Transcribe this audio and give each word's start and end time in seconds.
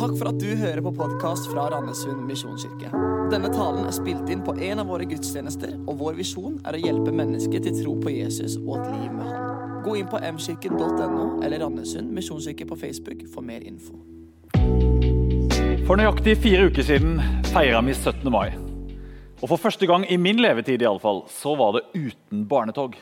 Takk 0.00 0.14
for 0.16 0.30
at 0.30 0.38
du 0.40 0.54
hører 0.56 0.80
på 0.80 0.94
podkast 0.96 1.50
fra 1.52 1.66
Randesund 1.68 2.22
misjonskirke. 2.24 2.88
Denne 3.28 3.50
talen 3.52 3.84
er 3.84 3.92
spilt 3.92 4.30
inn 4.32 4.40
på 4.40 4.54
en 4.56 4.80
av 4.80 4.88
våre 4.88 5.04
gudstjenester, 5.04 5.74
og 5.84 5.98
vår 6.00 6.16
visjon 6.16 6.54
er 6.64 6.78
å 6.78 6.80
hjelpe 6.80 7.12
mennesker 7.12 7.60
til 7.66 7.76
tro 7.82 7.92
på 8.00 8.14
Jesus 8.14 8.54
og 8.62 8.78
et 8.78 8.94
liv 8.94 9.10
med 9.12 9.28
Han. 9.28 9.60
Gå 9.84 9.98
inn 10.00 10.08
på 10.08 10.22
mkirken.no 10.24 11.26
eller 11.44 11.60
Randesund 11.60 12.08
misjonskirke 12.16 12.64
på 12.70 12.80
Facebook 12.80 13.26
for 13.34 13.44
mer 13.44 13.60
info. 13.60 13.98
For 15.84 16.00
nøyaktig 16.00 16.38
fire 16.46 16.70
uker 16.72 16.88
siden 16.94 17.20
feira 17.52 17.84
vi 17.84 17.92
17. 17.92 18.24
mai. 18.32 18.56
Og 19.42 19.50
For 19.52 19.60
første 19.60 19.84
gang 19.84 20.08
i 20.08 20.16
min 20.16 20.40
levetid 20.40 20.80
i 20.80 20.88
alle 20.88 21.04
fall, 21.04 21.26
så 21.28 21.52
var 21.60 21.76
det 21.76 21.84
uten 21.92 22.48
barnetog. 22.48 22.96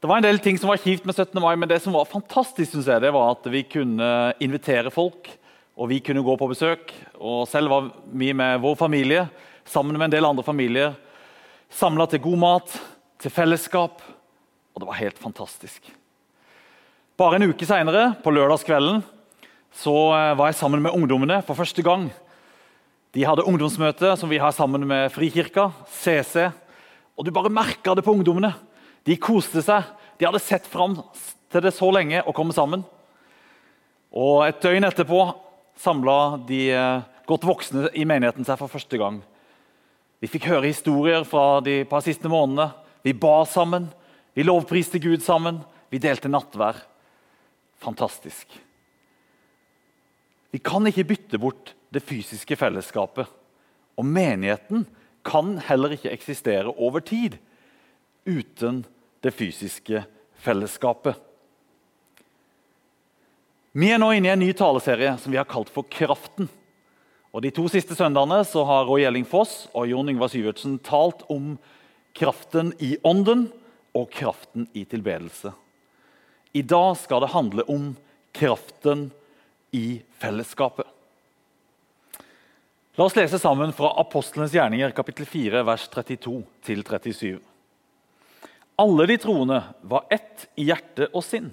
Det 0.00 0.08
var 0.08 0.16
en 0.16 0.24
del 0.24 0.38
ting 0.40 0.56
som 0.56 0.70
var 0.72 0.80
kjipt 0.80 1.04
med 1.04 1.12
17. 1.12 1.36
mai, 1.44 1.58
men 1.60 1.68
det 1.68 1.76
som 1.84 1.92
var 1.92 2.06
fantastisk, 2.08 2.70
synes 2.72 2.86
jeg, 2.88 3.02
det 3.04 3.10
var 3.12 3.34
at 3.34 3.44
vi 3.52 3.60
kunne 3.68 4.06
invitere 4.40 4.88
folk, 4.88 5.28
og 5.76 5.90
vi 5.90 5.98
kunne 6.00 6.22
gå 6.24 6.36
på 6.40 6.48
besøk. 6.48 6.94
Og 7.20 7.42
selv 7.44 7.68
var 7.68 7.90
vi 8.08 8.30
med 8.32 8.62
vår 8.62 8.78
familie, 8.80 9.26
sammen 9.68 9.98
med 9.98 10.06
en 10.06 10.14
del 10.14 10.24
andre 10.24 10.44
familier, 10.46 10.94
samla 11.68 12.06
til 12.08 12.22
god 12.24 12.40
mat, 12.40 12.78
til 13.20 13.34
fellesskap. 13.34 14.00
Og 14.72 14.80
det 14.80 14.88
var 14.88 15.00
helt 15.02 15.20
fantastisk. 15.20 15.92
Bare 17.20 17.36
en 17.36 17.50
uke 17.52 17.68
seinere, 17.68 18.14
på 18.24 18.32
lørdagskvelden, 18.32 19.04
så 19.84 19.96
eh, 20.16 20.32
var 20.40 20.48
jeg 20.48 20.60
sammen 20.62 20.80
med 20.80 20.96
ungdommene 20.96 21.42
for 21.44 21.60
første 21.60 21.84
gang. 21.84 22.08
De 23.12 23.28
hadde 23.28 23.44
ungdomsmøte 23.44 24.16
som 24.16 24.32
vi 24.32 24.40
har 24.40 24.56
sammen 24.56 24.88
med 24.88 25.12
Frikirka, 25.12 25.68
CC. 25.92 26.48
Og 27.20 27.28
du 27.28 27.36
bare 27.36 27.52
merka 27.52 27.92
det 27.92 28.08
på 28.08 28.16
ungdommene. 28.16 28.54
De 29.04 29.20
koste 29.20 29.60
seg. 29.64 29.84
De 30.20 30.26
hadde 30.28 30.42
sett 30.44 30.66
fram 30.68 30.98
til 31.48 31.62
det 31.64 31.72
så 31.72 31.86
lenge 31.96 32.20
å 32.28 32.34
komme 32.36 32.52
sammen. 32.52 32.82
Og 34.12 34.44
Et 34.44 34.58
døgn 34.60 34.84
etterpå 34.84 35.22
samla 35.80 36.16
de 36.44 36.58
eh, 36.76 37.06
godt 37.24 37.46
voksne 37.48 37.88
i 37.96 38.04
menigheten 38.04 38.44
seg 38.44 38.58
for 38.60 38.68
første 38.68 39.00
gang. 39.00 39.22
Vi 40.20 40.28
fikk 40.28 40.50
høre 40.50 40.68
historier 40.68 41.24
fra 41.24 41.62
de 41.64 41.78
par 41.88 42.04
siste 42.04 42.28
månedene. 42.28 42.68
Vi 43.00 43.16
ba 43.16 43.38
sammen, 43.48 43.88
vi 44.36 44.44
lovpriste 44.44 45.00
Gud 45.00 45.24
sammen, 45.24 45.62
vi 45.88 46.02
delte 46.02 46.28
nattvær. 46.28 46.82
Fantastisk. 47.80 48.44
Vi 50.52 50.60
kan 50.60 50.84
ikke 50.84 51.08
bytte 51.14 51.40
bort 51.40 51.72
det 51.88 52.04
fysiske 52.04 52.60
fellesskapet. 52.60 53.24
Og 53.96 54.04
menigheten 54.04 54.84
kan 55.24 55.56
heller 55.64 55.96
ikke 55.96 56.12
eksistere 56.12 56.68
over 56.76 57.00
tid 57.00 57.40
uten 58.28 58.84
det 59.20 59.32
fysiske 59.36 60.04
fellesskapet. 60.40 61.18
Vi 63.72 63.90
er 63.92 64.00
nå 64.02 64.08
inne 64.16 64.30
i 64.30 64.32
en 64.32 64.42
ny 64.42 64.50
taleserie 64.56 65.12
som 65.22 65.30
vi 65.30 65.38
har 65.38 65.48
kalt 65.48 65.70
for 65.70 65.86
Kraften. 65.86 66.48
Og 67.30 67.44
De 67.44 67.52
to 67.54 67.68
siste 67.70 67.94
søndagene 67.94 68.42
så 68.48 68.64
har 68.66 68.88
Roy 68.88 69.04
Elling 69.06 69.26
Foss 69.28 69.68
og 69.70 69.86
Jon 69.86 70.10
Yngvar 70.10 70.32
Syvertsen 70.32 70.80
talt 70.82 71.22
om 71.30 71.54
kraften 72.18 72.72
i 72.82 72.96
ånden 73.06 73.46
og 73.94 74.08
kraften 74.10 74.66
i 74.74 74.82
tilbedelse. 74.88 75.52
I 76.50 76.62
dag 76.66 76.96
skal 76.98 77.22
det 77.22 77.30
handle 77.30 77.66
om 77.70 77.92
kraften 78.34 79.12
i 79.70 80.00
fellesskapet. 80.18 80.88
La 82.98 83.06
oss 83.06 83.14
lese 83.14 83.38
sammen 83.38 83.70
fra 83.72 83.92
Apostlenes 84.02 84.52
gjerninger, 84.52 84.90
kapittel 84.90 85.28
4, 85.30 85.62
vers 85.64 85.86
32 85.94 86.42
37. 86.66 87.38
Alle 88.80 89.04
de 89.06 89.18
troende 89.20 89.58
var 89.82 90.06
ett 90.08 90.46
i 90.56 90.64
hjerte 90.70 91.10
og 91.12 91.24
sinn, 91.26 91.50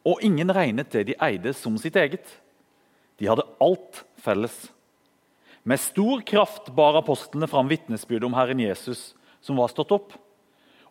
og 0.00 0.22
ingen 0.24 0.48
regnet 0.54 0.94
det 0.94 1.02
de 1.10 1.16
eide, 1.26 1.52
som 1.52 1.76
sitt 1.80 1.96
eget. 2.00 2.24
De 3.20 3.28
hadde 3.28 3.44
alt 3.60 4.00
felles. 4.24 4.54
Med 5.68 5.80
stor 5.80 6.22
kraft 6.24 6.70
bar 6.76 6.96
apostlene 7.02 7.50
fram 7.52 7.68
vitnesbyrdet 7.68 8.30
om 8.30 8.36
Herren 8.36 8.62
Jesus, 8.64 9.12
som 9.44 9.60
var 9.60 9.68
stått 9.72 9.92
opp, 9.92 10.16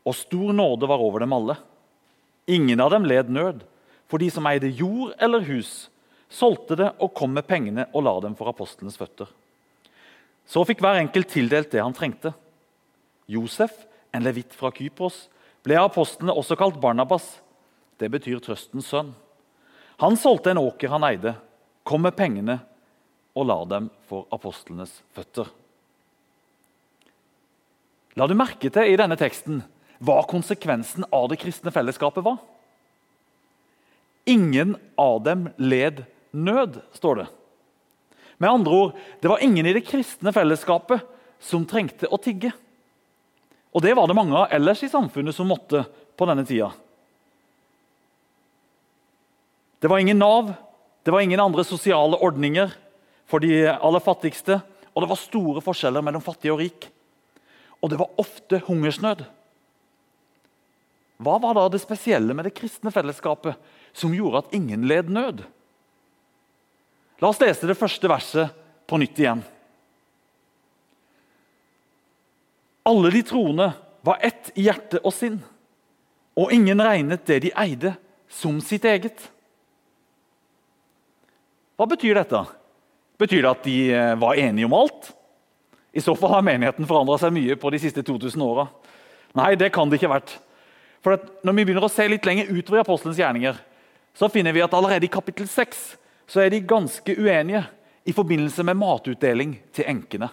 og 0.06 0.18
stor 0.18 0.54
nåde 0.54 0.90
var 0.90 1.02
over 1.02 1.26
dem 1.26 1.34
alle. 1.34 1.58
Ingen 2.46 2.84
av 2.84 2.94
dem 2.94 3.10
led 3.10 3.34
nød, 3.34 3.66
for 4.06 4.22
de 4.22 4.30
som 4.30 4.46
eide 4.50 4.70
jord 4.70 5.18
eller 5.18 5.42
hus, 5.48 5.88
solgte 6.30 6.78
det 6.78 6.94
og 7.02 7.16
kom 7.18 7.34
med 7.34 7.50
pengene 7.50 7.88
og 7.94 8.06
la 8.06 8.18
dem 8.22 8.38
for 8.38 8.52
apostlenes 8.52 9.00
føtter. 9.00 9.26
Så 10.46 10.62
fikk 10.70 10.84
hver 10.84 11.02
enkelt 11.02 11.34
tildelt 11.34 11.74
det 11.74 11.82
han 11.82 11.98
trengte. 11.98 12.34
Josef, 13.26 13.74
en 14.14 14.26
levitt 14.26 14.54
fra 14.54 14.70
Kypros, 14.76 15.32
ble 15.64 15.80
apostlene 15.80 16.36
også 16.36 16.58
kalt 16.60 16.80
Barnabas. 16.82 17.26
Det 18.00 18.10
betyr 18.12 18.42
trøstens 18.44 18.90
sønn. 18.92 19.14
Han 20.02 20.18
solgte 20.20 20.52
en 20.52 20.62
åker 20.62 20.92
han 20.92 21.06
eide, 21.08 21.36
kom 21.88 22.04
med 22.04 22.16
pengene 22.18 22.58
og 23.38 23.48
la 23.50 23.60
dem 23.70 23.90
for 24.10 24.28
apostlenes 24.34 24.96
føtter. 25.16 25.48
La 28.20 28.28
du 28.30 28.36
merke 28.38 28.70
til 28.74 28.92
i 28.92 28.98
denne 29.00 29.18
teksten 29.18 29.64
hva 30.04 30.20
konsekvensen 30.28 31.06
av 31.16 31.30
det 31.32 31.40
kristne 31.42 31.72
fellesskapet 31.74 32.26
var? 32.26 32.42
Ingen 34.30 34.76
av 35.00 35.22
dem 35.24 35.48
led 35.58 36.04
nød, 36.32 36.82
står 36.98 37.22
det. 37.22 37.28
Med 38.38 38.50
andre 38.50 38.76
ord, 38.76 38.94
det 39.22 39.32
var 39.32 39.44
ingen 39.44 39.68
i 39.68 39.74
det 39.76 39.86
kristne 39.88 40.34
fellesskapet 40.36 41.04
som 41.44 41.66
trengte 41.70 42.10
å 42.12 42.20
tigge. 42.22 42.52
Og 43.74 43.82
det 43.82 43.96
var 43.98 44.08
det 44.08 44.18
mange 44.18 44.38
av 44.38 44.54
ellers 44.54 44.84
i 44.86 44.92
samfunnet 44.92 45.36
som 45.36 45.50
måtte 45.50 45.84
på 46.18 46.28
denne 46.30 46.46
tida. 46.46 46.70
Det 49.82 49.90
var 49.92 50.00
ingen 50.00 50.22
Nav, 50.22 50.54
det 51.04 51.12
var 51.12 51.26
ingen 51.26 51.42
andre 51.44 51.66
sosiale 51.68 52.16
ordninger 52.24 52.72
for 53.28 53.44
de 53.44 53.66
aller 53.68 54.04
fattigste. 54.04 54.62
Og 54.94 55.04
det 55.04 55.10
var 55.10 55.20
store 55.20 55.64
forskjeller 55.66 56.06
mellom 56.06 56.22
fattig 56.24 56.54
og 56.54 56.62
rik. 56.62 56.86
Og 57.82 57.90
det 57.92 57.98
var 58.00 58.22
ofte 58.22 58.62
hungersnød. 58.68 59.26
Hva 61.24 61.40
var 61.42 61.58
da 61.58 61.66
det 61.74 61.82
spesielle 61.82 62.36
med 62.36 62.48
det 62.48 62.56
kristne 62.56 62.94
fellesskapet 62.94 63.58
som 63.96 64.14
gjorde 64.16 64.44
at 64.44 64.56
ingen 64.56 64.86
led 64.88 65.10
nød? 65.12 65.44
La 67.22 67.32
oss 67.32 67.42
lese 67.42 67.68
det 67.68 67.80
første 67.80 68.10
verset 68.12 68.56
på 68.88 69.00
nytt 69.02 69.20
igjen. 69.20 69.44
Alle 72.84 73.12
de 73.14 73.24
troende 73.24 73.72
var 74.04 74.20
ett 74.22 74.52
i 74.60 74.66
hjerte 74.68 75.00
og 75.04 75.14
sinn, 75.16 75.38
og 76.36 76.52
ingen 76.52 76.82
regnet 76.84 77.26
det 77.30 77.40
de 77.46 77.52
eide, 77.56 77.94
som 78.28 78.58
sitt 78.66 78.84
eget. 78.90 79.22
Hva 81.78 81.86
betyr 81.90 82.18
dette? 82.18 82.42
Betyr 83.22 83.44
det 83.44 83.52
at 83.52 83.68
de 83.68 83.78
eh, 83.94 84.16
var 84.20 84.40
enige 84.42 84.66
om 84.66 84.76
alt? 84.76 85.12
I 85.94 86.02
så 86.02 86.16
fall 86.18 86.34
har 86.34 86.46
menigheten 86.46 86.88
forandra 86.90 87.20
seg 87.22 87.36
mye 87.36 87.56
på 87.62 87.70
de 87.70 87.80
siste 87.84 88.02
2000 88.04 88.42
åra. 88.42 88.66
Nei, 89.38 89.54
det 89.56 89.70
kan 89.74 89.90
det 89.90 90.00
ikke 90.00 90.10
ha 90.10 90.18
vært. 90.18 90.34
For 91.06 91.22
Når 91.46 91.56
vi 91.56 91.66
begynner 91.68 91.86
å 91.86 91.92
se 91.92 92.08
litt 92.10 92.26
lenger 92.26 92.50
utover 92.50 92.82
i 92.82 92.84
apostelens 92.84 93.20
gjerninger, 93.22 93.58
så 94.18 94.30
finner 94.34 94.56
vi 94.56 94.64
at 94.66 94.74
allerede 94.74 95.06
i 95.06 95.14
kapittel 95.14 95.48
6 95.50 95.84
så 96.30 96.42
er 96.42 96.54
de 96.54 96.64
ganske 96.66 97.16
uenige 97.18 97.64
i 98.10 98.16
forbindelse 98.16 98.66
med 98.66 98.80
matutdeling 98.80 99.58
til 99.76 99.90
enkene. 99.92 100.30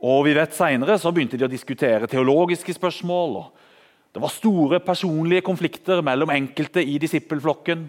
Og 0.00 0.24
vi 0.24 0.32
vet 0.36 0.54
Senere 0.56 0.96
begynte 1.12 1.36
de 1.36 1.44
å 1.44 1.50
diskutere 1.50 2.08
teologiske 2.08 2.72
spørsmål. 2.72 3.36
og 3.36 4.14
Det 4.14 4.22
var 4.22 4.32
store 4.32 4.80
personlige 4.80 5.44
konflikter 5.44 6.00
mellom 6.02 6.32
enkelte 6.32 6.80
i 6.80 6.96
disippelflokken. 6.98 7.84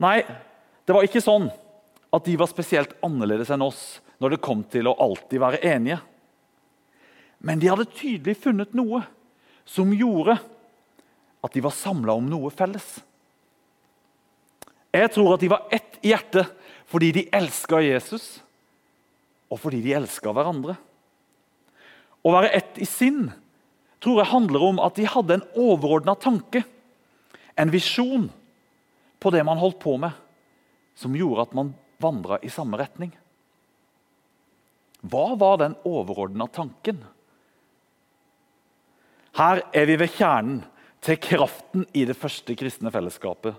Nei, 0.00 0.18
det 0.84 0.96
var 0.96 1.04
ikke 1.04 1.22
sånn 1.22 1.50
at 2.14 2.24
de 2.24 2.36
var 2.38 2.48
spesielt 2.50 2.96
annerledes 3.04 3.50
enn 3.52 3.62
oss 3.64 4.00
når 4.22 4.34
det 4.34 4.44
kom 4.44 4.62
til 4.70 4.88
å 4.88 4.96
alltid 5.02 5.42
være 5.42 5.60
enige. 5.66 6.00
Men 7.44 7.60
de 7.60 7.68
hadde 7.68 7.90
tydelig 7.92 8.38
funnet 8.40 8.72
noe 8.76 9.02
som 9.68 9.92
gjorde 9.92 10.38
at 11.44 11.52
de 11.52 11.62
var 11.64 11.74
samla 11.76 12.16
om 12.16 12.24
noe 12.30 12.52
felles. 12.54 12.86
Jeg 14.94 15.10
tror 15.12 15.34
at 15.34 15.42
de 15.42 15.50
var 15.52 15.68
ett 15.74 15.98
i 16.00 16.14
hjertet 16.14 16.48
fordi 16.88 17.10
de 17.16 17.28
elska 17.34 17.80
Jesus 17.84 18.38
og 19.52 19.60
fordi 19.60 19.80
de 19.84 19.94
elska 19.98 20.32
hverandre. 20.34 20.76
Å 22.24 22.32
være 22.32 22.52
ett 22.56 22.80
i 22.80 22.88
sinn 22.88 23.28
tror 24.04 24.20
jeg 24.20 24.32
handler 24.32 24.64
om 24.68 24.80
at 24.84 24.96
de 24.98 25.08
hadde 25.08 25.38
en 25.38 25.46
overordna 25.56 26.14
tanke, 26.20 26.64
en 27.56 27.72
visjon, 27.72 28.28
på 29.20 29.30
det 29.32 29.40
man 29.46 29.56
holdt 29.56 29.78
på 29.80 29.94
med, 29.96 30.12
som 30.98 31.14
gjorde 31.16 31.46
at 31.46 31.54
man 31.56 31.70
vandra 32.02 32.36
i 32.44 32.50
samme 32.52 32.76
retning. 32.76 33.14
Hva 35.04 35.34
var 35.40 35.60
den 35.62 35.76
overordna 35.88 36.46
tanken? 36.52 37.00
Her 39.34 39.62
er 39.72 39.88
vi 39.88 39.96
ved 40.00 40.12
kjernen 40.14 40.60
til 41.04 41.18
kraften 41.20 41.86
i 41.92 42.04
det 42.08 42.16
første 42.16 42.56
kristne 42.56 42.92
fellesskapet. 42.92 43.56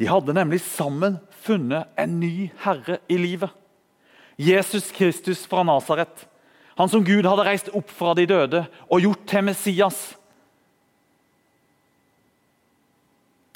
De 0.00 0.08
hadde 0.08 0.36
nemlig 0.36 0.62
sammen 0.64 1.18
funnet 1.42 1.90
en 2.00 2.20
ny 2.20 2.50
herre 2.62 3.00
i 3.08 3.18
livet. 3.20 3.50
Jesus 4.36 4.90
Kristus 4.92 5.46
fra 5.46 5.62
Nasaret. 5.66 6.26
Han 6.78 6.88
som 6.88 7.04
Gud 7.04 7.26
hadde 7.28 7.44
reist 7.44 7.68
opp 7.76 7.90
fra 7.92 8.14
de 8.16 8.26
døde 8.28 8.64
og 8.88 9.02
gjort 9.04 9.26
til 9.28 9.44
Messias. 9.44 9.98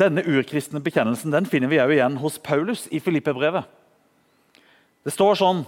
Denne 0.01 0.25
urkristne 0.27 0.83
bekjennelsen 0.83 1.33
den 1.33 1.47
finner 1.47 1.71
vi 1.71 1.79
igjen 1.79 2.19
hos 2.19 2.41
Paulus 2.43 2.89
i 2.91 3.01
Filippe-brevet. 3.01 3.65
Det 5.05 5.13
står 5.15 5.39
sånn 5.39 5.63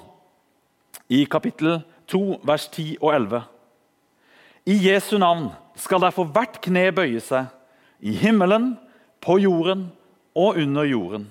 i 1.12 1.22
kapittel 1.30 1.84
2, 2.10 2.40
vers 2.46 2.66
10 2.72 2.96
og 3.00 3.12
11. 3.14 3.44
I 4.66 4.76
Jesu 4.88 5.14
navn 5.22 5.52
skal 5.78 6.02
derfor 6.02 6.26
hvert 6.34 6.58
kne 6.64 6.88
bøye 6.96 7.20
seg, 7.22 7.52
i 8.02 8.12
himmelen, 8.18 8.74
på 9.22 9.38
jorden 9.40 9.88
og 10.36 10.58
under 10.60 10.84
jorden. 10.86 11.28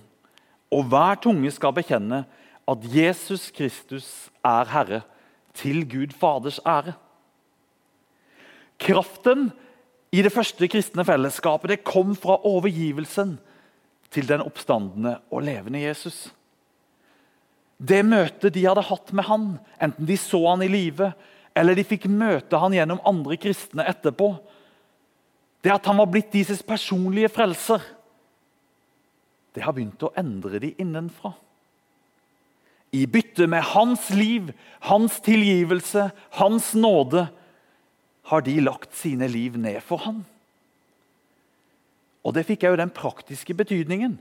Og 0.73 0.87
hver 0.89 1.19
tunge 1.23 1.51
skal 1.53 1.75
bekjenne 1.75 2.23
at 2.67 2.85
Jesus 2.89 3.51
Kristus 3.53 4.29
er 4.45 4.71
Herre, 4.71 5.01
til 5.55 5.85
Gud 5.87 6.11
Faders 6.11 6.59
ære. 6.67 6.97
Kraften 8.79 9.51
i 10.11 10.19
det 10.25 10.33
første 10.35 10.67
kristne 10.67 11.05
fellesskapet 11.07 11.71
det 11.71 11.85
kom 11.87 12.11
fra 12.19 12.35
overgivelsen 12.43 13.37
til 14.11 14.27
den 14.27 14.43
oppstandende 14.43 15.17
og 15.31 15.45
levende 15.47 15.79
Jesus. 15.79 16.27
Det 17.79 18.01
møtet 18.07 18.53
de 18.55 18.65
hadde 18.65 18.83
hatt 18.87 19.13
med 19.15 19.27
han, 19.27 19.47
enten 19.79 20.07
de 20.07 20.17
så 20.19 20.41
han 20.49 20.63
i 20.65 20.71
live 20.71 21.13
eller 21.55 21.75
de 21.75 21.87
fikk 21.87 22.09
møte 22.11 22.59
han 22.59 22.75
gjennom 22.75 22.99
andre 23.07 23.37
kristne 23.39 23.85
etterpå, 23.87 24.33
det 25.63 25.71
at 25.71 25.87
han 25.87 25.97
var 25.97 26.09
blitt 26.11 26.33
deres 26.35 26.61
personlige 26.67 27.31
frelser, 27.31 27.79
det 29.55 29.63
har 29.63 29.71
begynt 29.71 30.03
å 30.03 30.11
endre 30.19 30.59
de 30.59 30.73
innenfra. 30.83 31.31
I 32.95 33.03
bytte 33.11 33.47
med 33.51 33.63
hans 33.73 34.07
liv, 34.15 34.53
hans 34.87 35.19
tilgivelse, 35.25 36.09
hans 36.39 36.71
nåde, 36.77 37.27
har 38.25 38.41
de 38.45 38.55
lagt 38.63 38.95
sine 38.95 39.27
liv 39.29 39.57
ned 39.59 39.81
for 39.83 40.01
han. 40.05 40.23
Og 42.25 42.33
Det 42.33 42.45
fikk 42.47 42.63
jo 42.65 42.79
den 42.79 42.93
praktiske 42.93 43.53
betydningen 43.53 44.17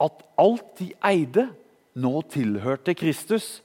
at 0.00 0.24
alt 0.40 0.66
de 0.80 0.90
eide, 1.06 1.48
nå 1.94 2.20
tilhørte 2.30 2.94
Kristus 2.94 3.60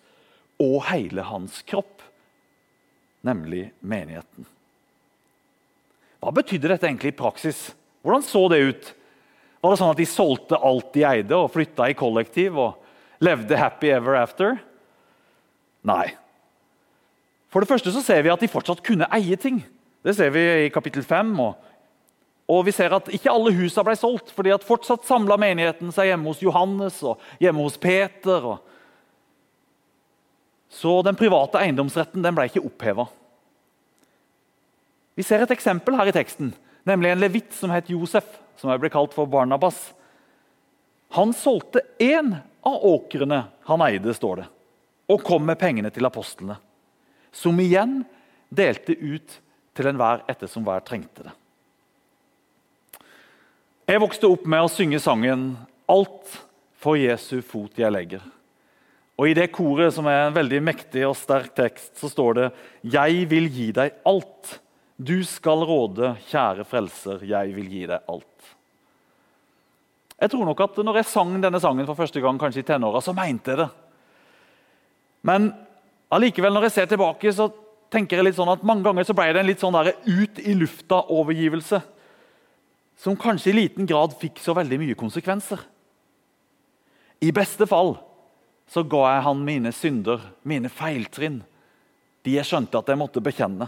og 0.62 0.86
hele 0.90 1.26
hans 1.28 1.60
kropp, 1.68 2.04
nemlig 3.26 3.70
menigheten. 3.82 4.48
Hva 6.24 6.32
betydde 6.34 6.72
dette 6.72 6.88
egentlig 6.88 7.14
i 7.14 7.20
praksis? 7.20 7.68
Hvordan 8.02 8.24
så 8.26 8.46
det 8.50 8.62
ut? 8.64 8.88
Var 9.62 9.74
det 9.74 9.82
sånn 9.82 9.94
at 9.94 10.00
de 10.02 10.08
solgte 10.10 10.58
alt 10.58 10.92
de 10.96 11.04
eide, 11.06 11.38
og 11.38 11.52
flytta 11.54 11.90
i 11.90 11.98
kollektiv 11.98 12.58
og 12.58 12.85
levde 13.26 13.58
happy 13.58 13.90
ever 13.92 14.18
after? 14.20 14.60
Nei. 15.86 16.14
For 17.54 17.64
det 17.64 17.70
første 17.70 17.94
så 17.94 18.02
ser 18.04 18.24
vi 18.26 18.34
at 18.34 18.42
de 18.42 18.52
fortsatt 18.52 18.84
kunne 18.86 19.08
eie 19.16 19.38
ting. 19.40 19.62
Det 20.06 20.14
ser 20.18 20.34
vi 20.36 20.44
i 20.66 20.72
kapittel 20.74 21.06
5. 21.06 21.32
Og, 21.40 21.54
og 22.52 22.64
vi 22.68 22.74
ser 22.76 22.94
at 22.94 23.10
ikke 23.16 23.32
alle 23.32 23.54
husa 23.56 23.84
ble 23.86 23.96
solgt, 23.98 24.34
fordi 24.36 24.54
at 24.54 24.66
fortsatt 24.66 25.08
samla 25.08 25.38
menigheten 25.42 25.94
seg 25.96 26.12
hjemme 26.12 26.30
hos 26.30 26.44
Johannes 26.44 27.00
og 27.06 27.22
hjemme 27.42 27.66
hos 27.66 27.78
Peter. 27.82 28.50
Og... 28.54 28.58
Så 30.70 31.00
den 31.08 31.18
private 31.18 31.62
eiendomsretten 31.64 32.26
den 32.26 32.38
ble 32.38 32.50
ikke 32.50 32.66
oppheva. 32.68 33.08
Vi 35.16 35.24
ser 35.24 35.46
et 35.46 35.54
eksempel 35.56 35.96
her 35.96 36.12
i 36.12 36.16
teksten, 36.16 36.52
nemlig 36.84 37.14
en 37.14 37.22
levitt 37.24 37.54
som 37.56 37.72
het 37.72 37.88
Josef, 37.88 38.28
som 38.60 38.74
ble 38.82 38.92
kalt 38.92 39.16
for 39.16 39.32
Barnabas. 39.32 39.78
Han 41.16 41.32
solgte 41.32 41.86
én 42.04 42.36
av 42.66 42.86
åkrene 42.86 43.44
han 43.70 43.84
eide, 43.86 44.14
står 44.14 44.42
det, 44.42 44.46
og 45.12 45.24
kom 45.26 45.46
med 45.46 45.60
pengene 45.62 45.92
til 45.94 46.08
apostlene, 46.08 46.58
som 47.32 47.60
igjen 47.62 48.00
delte 48.50 48.96
ut 48.98 49.40
til 49.76 49.90
enhver 49.92 50.24
etter 50.32 50.50
som 50.50 50.66
hver 50.66 50.84
trengte 50.86 51.28
det. 51.28 51.34
Jeg 53.86 54.02
vokste 54.02 54.30
opp 54.32 54.48
med 54.50 54.66
å 54.66 54.72
synge 54.72 55.00
sangen 55.00 55.52
'Alt 55.86 56.40
for 56.82 56.98
Jesu 56.98 57.42
fot 57.46 57.78
jeg 57.78 57.92
legger'. 57.94 58.32
Og 59.16 59.30
I 59.30 59.36
det 59.38 59.52
koret, 59.54 59.94
som 59.94 60.08
er 60.08 60.26
en 60.26 60.34
veldig 60.34 60.62
mektig 60.64 61.06
og 61.08 61.16
sterk 61.16 61.54
tekst, 61.56 61.94
så 62.02 62.10
står 62.10 62.34
det 62.34 62.52
'Jeg 62.84 63.30
vil 63.30 63.48
gi 63.48 63.72
deg 63.72 63.94
alt'. 64.04 64.60
Du 64.98 65.24
skal 65.24 65.60
råde, 65.68 66.16
kjære 66.32 66.64
frelser, 66.66 67.20
jeg 67.28 67.56
vil 67.56 67.68
gi 67.68 67.86
deg 67.86 68.00
alt. 68.08 68.35
Jeg 70.22 70.32
tror 70.32 70.48
nok 70.48 70.62
at 70.64 70.78
når 70.80 71.02
jeg 71.02 71.12
sang 71.12 71.34
denne 71.44 71.60
sangen 71.60 71.88
for 71.88 72.00
første 72.00 72.22
gang 72.24 72.40
kanskje 72.40 72.64
i 72.64 72.68
tenåra, 72.68 73.02
så 73.04 73.14
mente 73.16 73.52
jeg 73.52 73.60
det. 73.60 73.68
Men 75.26 75.50
allikevel, 76.14 76.54
når 76.56 76.68
jeg 76.68 76.76
ser 76.78 76.90
tilbake, 76.92 77.34
så 77.36 77.50
tenker 77.92 78.20
jeg 78.20 78.30
litt 78.30 78.38
sånn 78.38 78.54
at 78.54 78.64
mange 78.68 78.86
ganger 78.86 79.08
så 79.08 79.16
ble 79.18 79.28
det 79.34 79.42
en 79.42 79.50
litt 79.50 79.64
sånn 79.64 79.76
der 79.76 79.94
ut 80.06 80.40
i 80.40 80.56
lufta-overgivelse. 80.56 81.82
Som 82.96 83.20
kanskje 83.20 83.52
i 83.52 83.58
liten 83.60 83.90
grad 83.90 84.16
fikk 84.20 84.40
så 84.40 84.56
veldig 84.56 84.80
mye 84.82 84.98
konsekvenser. 85.00 85.60
I 87.26 87.32
beste 87.36 87.68
fall 87.68 87.98
så 88.72 88.86
ga 88.88 89.04
jeg 89.16 89.26
han 89.28 89.44
mine 89.46 89.72
synder, 89.76 90.22
mine 90.48 90.72
feiltrinn. 90.72 91.42
De 92.26 92.38
jeg 92.38 92.48
skjønte 92.48 92.80
at 92.80 92.88
jeg 92.90 93.00
måtte 93.00 93.24
bekjenne. 93.24 93.68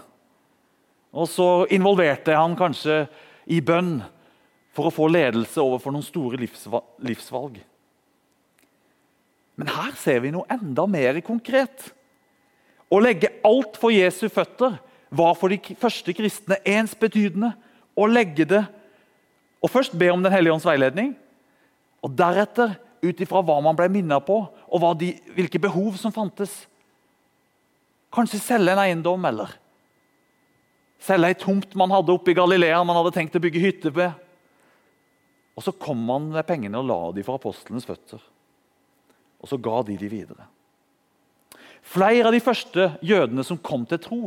Og 1.17 1.27
så 1.29 1.65
involverte 1.73 2.33
jeg 2.33 2.39
han 2.39 2.55
kanskje 2.57 3.01
i 3.53 3.59
bønn 3.63 3.99
for 4.77 4.87
å 4.87 4.93
få 4.93 5.09
ledelse 5.09 5.57
overfor 5.57 5.93
noen 5.93 6.05
store 6.05 6.37
livsvalg. 6.37 7.57
Men 9.57 9.71
her 9.73 9.95
ser 9.97 10.21
vi 10.21 10.29
noe 10.33 10.45
enda 10.53 10.85
mer 10.85 11.17
konkret. 11.25 11.89
Å 12.93 12.99
legge 13.01 13.33
alt 13.47 13.79
for 13.81 13.89
Jesu 13.89 14.27
føtter 14.29 14.77
var 15.09 15.33
for 15.39 15.49
de 15.49 15.77
første 15.79 16.13
kristne 16.13 16.59
ensbetydende 16.67 17.55
å 17.97 18.05
legge 18.05 18.45
det 18.45 18.61
og 19.63 19.71
først 19.73 19.95
be 19.97 20.11
om 20.13 20.21
Den 20.21 20.35
hellige 20.35 20.53
ånds 20.53 20.67
veiledning, 20.67 21.15
og 22.05 22.13
deretter, 22.13 22.75
ut 23.01 23.19
ifra 23.21 23.43
hva 23.45 23.59
man 23.61 23.77
ble 23.77 23.87
minnet 23.93 24.25
på, 24.25 24.35
og 24.45 24.85
de, 24.99 25.11
hvilke 25.35 25.61
behov 25.61 25.99
som 26.01 26.13
fantes 26.13 26.65
Kanskje 28.13 28.39
selge 28.39 28.71
en 28.71 28.79
eiendom, 28.81 29.25
eller 29.27 29.51
selge 31.03 31.29
ei 31.29 31.35
tomt 31.37 31.75
man 31.77 31.91
hadde 31.93 32.13
oppe 32.13 32.31
i 32.31 32.37
Galilea 32.37 32.79
man 32.87 32.97
hadde 32.97 33.11
tenkt 33.17 33.35
å 33.37 33.41
bygge 33.43 33.61
hytte 33.61 33.91
ved. 33.93 34.15
Og 35.57 35.63
Så 35.65 35.73
kom 35.73 36.03
han 36.09 36.29
med 36.35 36.45
pengene 36.45 36.77
og 36.77 36.85
la 36.85 36.99
de 37.15 37.25
for 37.25 37.39
apostlenes 37.39 37.87
føtter. 37.87 38.21
Og 39.41 39.49
så 39.49 39.57
ga 39.57 39.81
de 39.85 39.97
de 39.97 40.09
videre. 40.09 40.45
Flere 41.81 42.29
av 42.29 42.35
de 42.35 42.43
første 42.43 42.91
jødene 43.01 43.43
som 43.47 43.57
kom 43.57 43.85
til 43.87 43.99
tro, 44.01 44.21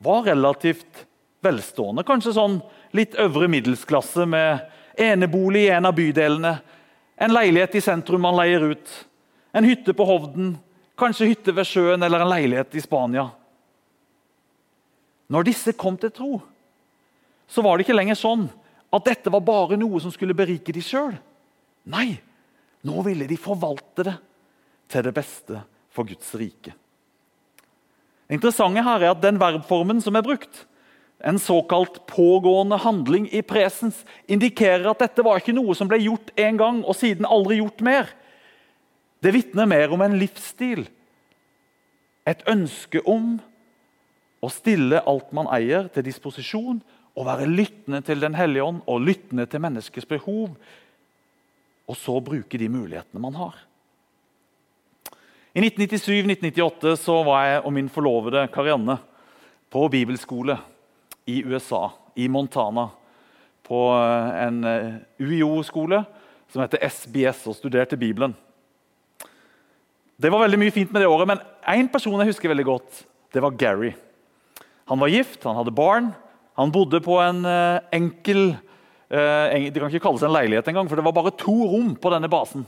var 0.00 0.24
relativt 0.24 1.04
velstående. 1.44 2.04
Kanskje 2.08 2.36
sånn 2.36 2.60
litt 2.96 3.16
øvre 3.20 3.48
middelsklasse 3.52 4.24
med 4.28 4.62
enebolig 5.00 5.66
i 5.66 5.72
en 5.74 5.88
av 5.88 5.96
bydelene. 5.96 6.54
En 7.20 7.34
leilighet 7.34 7.76
i 7.76 7.82
sentrum 7.84 8.22
man 8.24 8.38
leier 8.38 8.64
ut. 8.72 8.94
En 9.52 9.66
hytte 9.66 9.92
på 9.96 10.06
Hovden, 10.06 10.54
kanskje 11.00 11.28
hytte 11.32 11.52
ved 11.56 11.68
sjøen 11.68 12.06
eller 12.06 12.22
en 12.22 12.32
leilighet 12.32 12.76
i 12.78 12.84
Spania. 12.84 13.26
Når 15.30 15.50
disse 15.50 15.74
kom 15.76 15.98
til 16.00 16.12
tro, 16.14 16.40
så 17.50 17.64
var 17.66 17.76
det 17.76 17.84
ikke 17.84 17.98
lenger 17.98 18.18
sånn 18.18 18.46
at 18.90 19.06
dette 19.06 19.30
var 19.30 19.44
bare 19.46 19.78
noe 19.78 20.00
som 20.02 20.12
skulle 20.14 20.36
berike 20.36 20.74
de 20.74 20.82
sjøl. 20.82 21.14
Nei, 21.90 22.18
nå 22.86 23.02
ville 23.06 23.28
de 23.30 23.38
forvalte 23.38 24.06
det 24.06 24.16
til 24.90 25.06
det 25.06 25.14
beste 25.14 25.62
for 25.94 26.08
Guds 26.08 26.32
rike. 26.38 26.74
Det 28.30 28.38
interessante 28.38 28.82
her 28.86 29.02
er 29.02 29.12
at 29.12 29.22
Den 29.22 29.40
verbformen 29.40 30.00
som 30.02 30.16
er 30.16 30.26
brukt, 30.26 30.66
en 31.20 31.38
såkalt 31.38 32.06
pågående 32.06 32.78
handling 32.80 33.26
i 33.34 33.42
presens, 33.42 34.04
indikerer 34.26 34.88
at 34.90 35.02
dette 35.02 35.24
var 35.26 35.40
ikke 35.40 35.52
noe 35.52 35.74
som 35.76 35.88
ble 35.90 35.98
gjort 36.00 36.32
én 36.38 36.56
gang 36.56 36.80
og 36.80 36.96
siden 36.96 37.28
aldri 37.28 37.58
gjort 37.60 37.82
mer. 37.84 38.08
Det 39.20 39.34
vitner 39.34 39.68
mer 39.68 39.92
om 39.92 40.00
en 40.00 40.16
livsstil, 40.16 40.86
et 42.24 42.40
ønske 42.48 43.02
om 43.04 43.34
å 44.40 44.48
stille 44.48 45.02
alt 45.04 45.34
man 45.36 45.50
eier, 45.52 45.90
til 45.92 46.06
disposisjon, 46.06 46.80
og 47.16 47.26
være 47.26 47.48
lyttende 47.50 48.00
til 48.06 48.20
Den 48.20 48.34
hellige 48.34 48.64
ånd 48.64 48.82
og 48.86 49.00
lyttende 49.00 49.46
til 49.46 49.60
menneskets 49.60 50.06
behov. 50.06 50.54
Og 51.90 51.96
så 51.96 52.20
bruke 52.20 52.58
de 52.58 52.68
mulighetene 52.68 53.22
man 53.22 53.34
har. 53.34 53.56
I 55.54 55.60
1997-1998 55.66 56.94
så 56.96 57.16
var 57.26 57.44
jeg 57.44 57.62
og 57.64 57.72
min 57.74 57.88
forlovede 57.90 58.46
Karianne 58.54 59.00
på 59.70 59.88
bibelskole 59.90 60.54
i 61.26 61.42
USA, 61.44 61.88
i 62.14 62.28
Montana. 62.28 62.86
På 63.66 63.80
eh, 63.98 64.46
en 64.46 64.64
eh, 64.64 64.94
UiO-skole 65.18 66.04
som 66.50 66.62
heter 66.62 66.82
SBS, 66.86 67.44
og 67.50 67.56
studerte 67.58 67.98
Bibelen. 67.98 68.34
Det 70.20 70.30
var 70.30 70.42
veldig 70.42 70.58
mye 70.60 70.74
fint 70.74 70.90
med 70.92 71.02
det 71.02 71.10
året, 71.10 71.28
men 71.30 71.42
én 71.70 71.90
person 71.90 72.18
jeg 72.20 72.30
husker 72.32 72.50
veldig 72.50 72.66
godt, 72.66 73.04
det 73.32 73.42
var 73.42 73.54
Gary. 73.58 73.92
Han 74.90 75.00
var 75.00 75.12
gift, 75.12 75.44
han 75.46 75.56
hadde 75.56 75.74
barn. 75.74 76.10
Han 76.58 76.72
bodde 76.74 77.00
på 77.04 77.16
en 77.22 77.44
uh, 77.46 77.80
enkel 77.94 78.52
uh, 78.52 79.46
Det 79.54 79.78
kan 79.78 79.88
ikke 79.88 80.02
kalles 80.02 80.24
en 80.26 80.34
leilighet 80.34 80.68
engang, 80.68 80.88
for 80.90 80.98
det 80.98 81.06
var 81.06 81.16
bare 81.16 81.36
to 81.38 81.54
rom 81.70 81.94
på 81.96 82.12
denne 82.12 82.30
basen. 82.30 82.66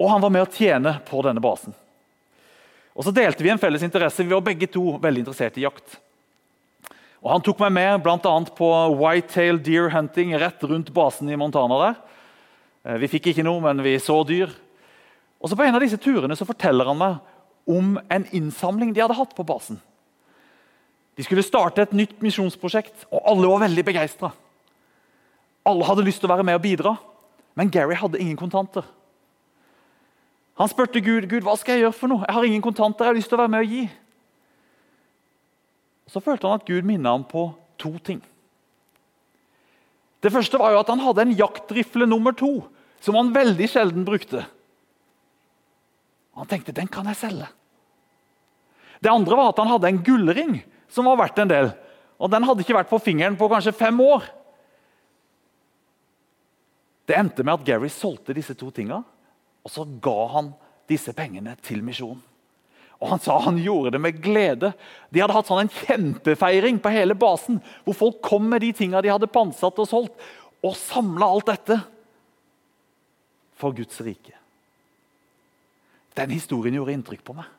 Og 0.00 0.10
han 0.10 0.22
var 0.22 0.32
med 0.32 0.46
å 0.46 0.50
tjene 0.50 0.96
på 1.06 1.22
denne 1.26 1.42
basen. 1.42 1.74
Og 2.94 3.06
Så 3.06 3.14
delte 3.14 3.42
vi 3.42 3.50
en 3.50 3.60
felles 3.60 3.82
interesse. 3.82 4.22
Vi 4.22 4.34
var 4.34 4.42
begge 4.44 4.70
to 4.70 4.96
veldig 5.02 5.24
interessert 5.24 5.58
i 5.58 5.66
jakt. 5.66 5.98
Og 7.24 7.30
Han 7.32 7.42
tok 7.42 7.62
meg 7.64 7.72
med 7.72 8.06
annet 8.06 8.52
på 8.54 8.68
whitetail 9.00 9.58
deer 9.58 9.88
hunting 9.90 10.34
rett 10.38 10.62
rundt 10.62 10.92
basen 10.94 11.30
i 11.30 11.36
Montana. 11.36 11.78
der. 11.78 11.94
Eh, 12.84 12.98
vi 12.98 13.08
fikk 13.08 13.32
ikke 13.32 13.44
noe, 13.44 13.60
men 13.60 13.82
vi 13.82 13.96
så 13.98 14.22
dyr. 14.26 14.50
Og 15.40 15.50
så 15.50 15.56
På 15.56 15.64
en 15.64 15.74
av 15.74 15.80
disse 15.80 15.96
turene 15.96 16.36
så 16.36 16.46
forteller 16.46 16.84
han 16.84 16.98
meg 16.98 17.16
om 17.66 17.98
en 18.10 18.26
innsamling 18.32 18.92
de 18.92 19.00
hadde 19.00 19.16
hatt 19.16 19.34
på 19.34 19.44
basen. 19.44 19.80
De 21.14 21.22
skulle 21.22 21.44
starte 21.46 21.84
et 21.84 21.94
nytt 21.94 22.18
misjonsprosjekt, 22.24 23.06
og 23.12 23.22
alle 23.30 23.50
var 23.50 23.64
veldig 23.68 23.84
begeistra. 23.86 24.32
Alle 25.64 25.86
hadde 25.86 26.04
lyst 26.06 26.20
til 26.22 26.28
å 26.28 26.34
være 26.34 26.46
med 26.46 26.58
og 26.58 26.64
bidra, 26.64 26.94
men 27.54 27.70
Gary 27.72 27.96
hadde 27.96 28.20
ingen 28.20 28.38
kontanter. 28.38 28.86
Han 30.58 30.70
spurte 30.70 31.02
Gud 31.02 31.26
Gud, 31.30 31.42
hva 31.46 31.56
skal 31.58 31.76
jeg 31.76 31.86
gjøre 31.86 31.98
for 31.98 32.10
noe. 32.10 32.26
Jeg 32.26 32.36
har 32.36 32.46
ingen 32.46 32.62
kontanter, 32.62 33.06
jeg 33.06 33.14
har 33.14 33.18
lyst 33.18 33.30
til 33.30 33.38
å 33.38 33.42
være 33.42 33.54
med 33.54 33.64
og 33.64 33.74
gi. 33.74 33.84
Så 36.10 36.22
følte 36.22 36.50
han 36.50 36.60
at 36.60 36.68
Gud 36.68 36.86
minnet 36.86 37.10
ham 37.10 37.24
på 37.26 37.48
to 37.80 37.94
ting. 38.06 38.20
Det 40.22 40.32
første 40.32 40.58
var 40.60 40.72
jo 40.72 40.80
at 40.80 40.90
han 40.92 41.02
hadde 41.04 41.24
en 41.26 41.34
jaktrifle 41.36 42.06
nummer 42.08 42.34
to, 42.36 42.52
som 43.02 43.18
han 43.18 43.34
veldig 43.34 43.66
sjelden 43.68 44.06
brukte. 44.06 44.44
Han 46.34 46.48
tenkte 46.50 46.74
den 46.74 46.88
kan 46.90 47.06
jeg 47.10 47.20
selge. 47.20 47.48
Det 49.04 49.12
andre 49.12 49.36
var 49.36 49.52
at 49.52 49.60
han 49.60 49.70
hadde 49.74 49.90
en 49.90 50.00
gullring 50.06 50.54
som 50.94 51.10
var 51.10 51.18
verdt 51.18 51.42
en 51.42 51.50
del. 51.50 51.72
Og 52.22 52.30
Den 52.30 52.46
hadde 52.46 52.62
ikke 52.62 52.76
vært 52.76 52.92
på 52.92 53.02
fingeren 53.02 53.36
på 53.38 53.50
kanskje 53.50 53.74
fem 53.74 53.98
år. 54.00 54.28
Det 57.04 57.18
endte 57.18 57.44
med 57.44 57.58
at 57.58 57.66
Gary 57.66 57.90
solgte 57.92 58.36
disse 58.36 58.54
to 58.56 58.70
tingene 58.72 59.02
og 59.64 59.72
så 59.72 59.84
ga 60.04 60.20
han 60.36 60.52
disse 60.90 61.14
pengene 61.16 61.56
til 61.64 61.80
misjonen. 61.84 62.20
Og 63.02 63.10
Han 63.10 63.20
sa 63.20 63.38
han 63.42 63.58
gjorde 63.58 63.96
det 63.96 64.00
med 64.00 64.20
glede. 64.22 64.70
De 65.12 65.20
hadde 65.20 65.34
hatt 65.34 65.48
sånn 65.48 65.64
en 65.64 65.72
kjempefeiring 65.72 66.78
på 66.80 66.92
hele 66.94 67.16
basen, 67.18 67.58
hvor 67.84 67.96
folk 67.98 68.20
kom 68.24 68.46
med 68.48 68.62
de 68.64 68.70
tingene 68.76 69.02
de 69.04 69.12
hadde 69.12 69.28
pantsatt 69.32 69.80
og 69.82 69.88
solgt, 69.90 70.14
og 70.64 70.76
samla 70.78 71.26
alt 71.26 71.50
dette 71.50 71.76
for 73.60 73.76
Guds 73.76 73.98
rike. 74.04 74.32
Den 76.16 76.32
historien 76.32 76.78
gjorde 76.78 76.94
inntrykk 76.94 77.24
på 77.26 77.36
meg. 77.36 77.50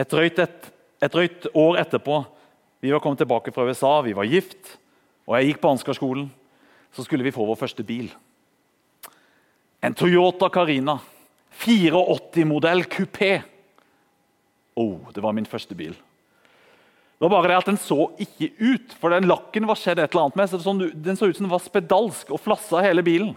Et 0.00 0.08
drøyt, 0.08 0.38
et, 0.40 0.68
et 1.04 1.12
drøyt 1.12 1.48
år 1.52 1.80
etterpå 1.84 2.22
vi 2.80 2.92
var 2.94 3.02
kommet 3.04 3.20
tilbake 3.20 3.52
fra 3.52 3.66
USA, 3.68 3.98
vi 4.00 4.14
var 4.16 4.24
gift, 4.24 4.78
og 5.28 5.36
jeg 5.36 5.50
gikk 5.50 5.58
på 5.60 5.72
Ansgar-skolen 5.74 6.30
så 6.92 7.04
skulle 7.04 7.24
vi 7.26 7.32
få 7.34 7.44
vår 7.46 7.58
første 7.60 7.84
bil. 7.86 8.08
En 9.84 9.94
Toyota 9.94 10.48
Carina. 10.52 10.98
84-modell 11.60 12.86
kupé. 12.88 13.42
Oh, 14.78 15.10
det 15.12 15.20
var 15.20 15.34
min 15.36 15.48
første 15.48 15.74
bil. 15.76 15.92
Det 15.92 17.26
var 17.26 17.32
bare 17.34 17.50
det 17.50 17.58
at 17.58 17.68
Den 17.68 17.76
så 17.76 18.06
ikke 18.18 18.48
ut, 18.58 18.94
for 18.96 19.12
den 19.12 19.28
lakken 19.28 19.66
var 19.68 19.76
skjedd 19.76 19.98
et 20.00 20.14
eller 20.14 20.30
annet 20.30 20.38
med. 20.40 20.48
så 20.48 20.74
Den 20.94 21.16
så 21.16 21.28
ut 21.28 21.36
som 21.36 21.44
den 21.44 21.52
var 21.52 21.60
spedalsk 21.60 22.30
og 22.30 22.40
flassa 22.40 22.80
hele 22.80 23.04
bilen. 23.04 23.34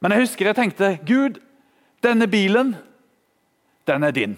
Men 0.00 0.12
jeg 0.12 0.26
husker 0.26 0.46
jeg 0.50 0.58
tenkte 0.58 0.98
Gud, 1.06 1.38
denne 2.02 2.26
bilen, 2.26 2.74
den 3.86 4.02
er 4.04 4.10
din. 4.12 4.36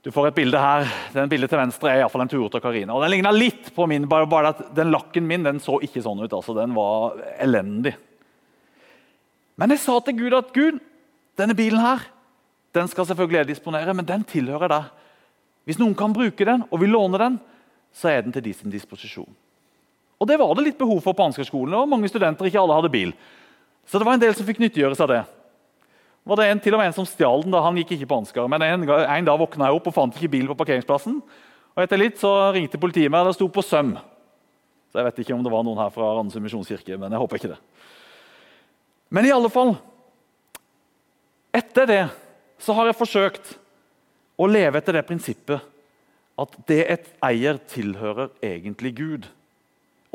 Du 0.00 0.08
får 0.08 0.30
et 0.30 0.36
bilde 0.38 0.60
her. 0.60 0.86
Den 1.12 1.28
bildet 1.28 1.50
til 1.52 1.60
venstre 1.60 1.90
er 1.92 2.00
i 2.00 2.06
fall 2.08 2.24
en 2.24 2.30
Toyota 2.30 2.60
Carina. 2.62 2.94
Og 2.94 3.02
Den 3.04 3.12
ligna 3.12 3.32
litt 3.34 3.68
på 3.76 3.84
min, 3.88 4.06
bare, 4.08 4.28
bare, 4.28 4.54
at 4.54 4.70
den 4.76 4.92
lakken 4.94 5.26
min 5.28 5.44
den 5.44 5.60
så 5.60 5.76
ikke 5.84 6.00
sånn 6.04 6.22
ut. 6.22 6.32
altså 6.32 6.56
Den 6.56 6.72
var 6.76 7.18
elendig. 7.36 7.92
Men 9.60 9.74
jeg 9.74 9.82
sa 9.82 9.98
til 10.00 10.16
Gud 10.16 10.36
at 10.38 10.54
Gud, 10.56 10.78
denne 11.36 11.56
bilen 11.56 11.82
her, 11.84 12.06
den 12.72 12.88
skal 12.88 13.04
selvfølgelig 13.04 13.42
jeg 13.42 13.50
disponere, 13.50 13.92
men 13.92 14.08
den 14.08 14.24
tilhører 14.24 14.72
deg. 14.72 14.88
Hvis 15.68 15.80
noen 15.80 15.92
kan 15.98 16.14
bruke 16.16 16.46
den 16.48 16.64
og 16.70 16.80
vil 16.80 16.94
låne 16.94 17.20
den, 17.20 17.36
så 17.92 18.08
er 18.08 18.24
den 18.24 18.32
til 18.32 18.46
de 18.46 18.54
sin 18.56 18.72
disposisjon. 18.72 19.28
Og 20.20 20.28
Det 20.28 20.38
var 20.40 20.54
det 20.54 20.64
litt 20.64 20.80
behov 20.80 21.02
for 21.04 21.16
på 21.16 21.26
Ansgar-skolen, 21.28 21.76
mange 21.88 22.08
studenter 22.08 22.48
ikke 22.48 22.60
alle 22.60 22.76
hadde 22.76 22.92
bil. 22.92 23.12
Så 23.84 23.98
det 23.98 24.06
var 24.06 24.16
en 24.16 24.22
del 24.22 24.32
som 24.36 24.48
fikk 24.48 24.60
nyttiggjøre 24.62 24.96
seg 24.96 25.08
av 25.08 25.12
det 25.12 25.39
var 26.30 26.38
det 26.38 26.46
en, 26.46 26.60
til 26.62 26.76
og 26.76 26.78
med 26.78 26.92
en 26.92 26.94
som 26.94 27.06
stjal 27.08 27.42
den. 27.42 27.50
da 27.50 27.62
Han 27.64 27.78
gikk 27.80 27.96
ikke 27.96 28.06
på 28.12 28.20
Ansgar. 28.20 28.46
Men 28.50 28.62
en, 28.62 28.86
en 28.86 29.26
dag 29.26 29.40
våkna 29.40 29.66
jeg 29.66 29.80
opp 29.80 29.88
og 29.90 29.96
fant 29.96 30.14
ikke 30.14 30.30
bilen 30.36 30.50
på 30.52 30.58
parkeringsplassen. 30.60 31.16
Og 31.74 31.82
Etter 31.82 31.98
litt 31.98 32.20
så 32.20 32.30
ringte 32.54 32.78
politiet 32.78 33.10
meg, 33.10 33.24
og 33.24 33.32
det 33.32 33.38
sto 33.38 33.48
på 33.50 33.64
søm. 33.66 33.96
Så 34.90 35.00
Jeg 35.00 35.08
vet 35.08 35.18
ikke 35.24 35.34
om 35.34 35.42
det 35.42 35.52
var 35.52 35.64
noen 35.66 35.80
her 35.82 35.90
fra 35.94 36.12
Randesund 36.14 36.46
misjonskirke, 36.46 36.98
men 36.98 37.10
jeg 37.10 37.22
håper 37.22 37.40
ikke 37.40 37.52
det. 37.54 37.58
Men 39.10 39.26
i 39.26 39.34
alle 39.34 39.50
fall 39.50 39.74
Etter 41.50 41.88
det 41.90 42.02
så 42.62 42.76
har 42.78 42.86
jeg 42.86 42.98
forsøkt 43.00 43.48
å 44.38 44.46
leve 44.46 44.78
etter 44.78 44.94
det 44.94 45.02
prinsippet 45.08 45.64
at 46.40 46.54
det 46.70 46.84
et 46.94 47.08
eier, 47.26 47.58
tilhører 47.72 48.30
egentlig 48.44 48.92
Gud. 49.00 49.26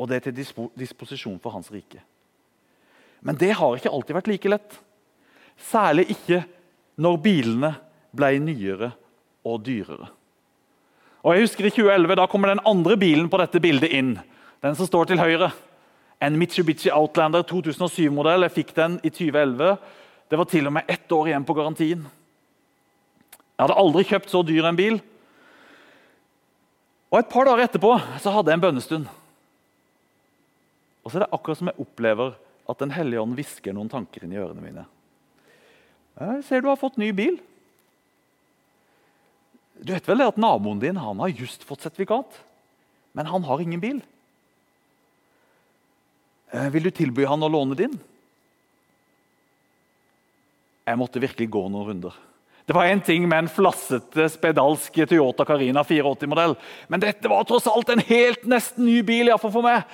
Og 0.00 0.08
det 0.08 0.16
er 0.16 0.24
til 0.30 0.70
disposisjon 0.80 1.36
for 1.42 1.52
hans 1.52 1.68
rike. 1.74 2.00
Men 3.20 3.36
det 3.36 3.52
har 3.58 3.76
ikke 3.76 3.92
alltid 3.92 4.16
vært 4.16 4.30
like 4.32 4.50
lett. 4.50 4.78
Særlig 5.56 6.10
ikke 6.12 6.42
når 7.00 7.18
bilene 7.24 7.72
ble 8.16 8.36
nyere 8.40 8.92
og 9.46 9.60
dyrere. 9.66 10.10
Og 11.26 11.34
jeg 11.34 11.46
husker 11.46 11.66
I 11.66 11.72
2011 11.74 12.18
da 12.20 12.26
kommer 12.30 12.52
den 12.52 12.62
andre 12.68 12.96
bilen 12.96 13.28
på 13.30 13.40
dette 13.40 13.60
bildet 13.62 13.90
inn. 13.96 14.14
Den 14.62 14.76
som 14.78 14.86
står 14.86 15.10
til 15.10 15.20
høyre. 15.20 15.50
En 16.22 16.38
Mitsubishi 16.38 16.90
Outlander 16.94 17.42
2007-modell. 17.48 18.46
Jeg 18.46 18.54
fikk 18.54 18.72
den 18.76 19.00
i 19.02 19.10
2011. 19.10 19.74
Det 20.30 20.38
var 20.38 20.48
til 20.50 20.70
og 20.70 20.76
med 20.78 20.88
ett 20.88 21.12
år 21.12 21.28
igjen 21.32 21.44
på 21.46 21.56
garantien. 21.58 22.06
Jeg 23.56 23.64
hadde 23.64 23.78
aldri 23.82 24.04
kjøpt 24.06 24.32
så 24.32 24.42
dyr 24.46 24.68
en 24.68 24.78
bil. 24.78 25.00
Og 27.10 27.18
Et 27.18 27.30
par 27.30 27.46
dager 27.48 27.66
etterpå 27.66 27.92
så 28.22 28.32
hadde 28.34 28.52
jeg 28.52 28.58
en 28.58 28.66
bønnestund. 28.66 29.06
Og 31.02 31.10
så 31.10 31.18
er 31.18 31.24
det 31.24 31.32
akkurat 31.32 31.58
som 31.58 31.70
jeg 31.70 31.80
opplever 31.80 32.34
at 32.66 32.78
Den 32.82 32.90
hellige 32.90 33.22
ånd 33.22 33.34
hvisker 33.38 33.74
noen 33.74 33.88
tanker 33.88 34.24
inn 34.26 34.34
i 34.34 34.40
ørene 34.42 34.62
mine. 34.62 34.86
Jeg 36.16 36.44
ser 36.48 36.64
du 36.64 36.70
har 36.70 36.80
fått 36.80 36.96
ny 37.00 37.10
bil. 37.12 37.36
Du 39.76 39.92
vet 39.92 40.06
vel 40.08 40.24
at 40.24 40.38
naboen 40.40 40.80
din 40.80 40.96
han 40.96 41.20
har 41.20 41.34
just 41.36 41.64
fått 41.68 41.84
sertifikat, 41.84 42.38
men 43.12 43.28
han 43.28 43.44
har 43.44 43.60
ingen 43.60 43.82
bil? 43.82 44.00
Eh, 46.52 46.70
vil 46.72 46.88
du 46.88 46.92
tilby 46.94 47.26
han 47.28 47.44
å 47.44 47.50
låne 47.52 47.76
din? 47.76 47.98
Jeg 50.86 51.00
måtte 51.00 51.20
virkelig 51.20 51.50
gå 51.52 51.66
noen 51.68 51.90
runder. 51.90 52.16
Det 52.66 52.74
var 52.74 52.88
en 52.88 53.00
ting 53.04 53.28
med 53.28 53.44
en 53.44 53.52
flassete, 53.52 54.26
spedalsk 54.32 54.96
Toyota 55.06 55.44
Carina 55.46 55.84
480-modell. 55.86 56.56
Men 56.90 57.02
dette 57.02 57.30
var 57.30 57.44
tross 57.46 57.68
alt 57.70 57.92
en 57.92 58.02
helt 58.08 58.46
nesten 58.48 58.88
ny 58.88 59.02
bil, 59.06 59.28
iallfall 59.28 59.52
for 59.54 59.66
meg. 59.66 59.84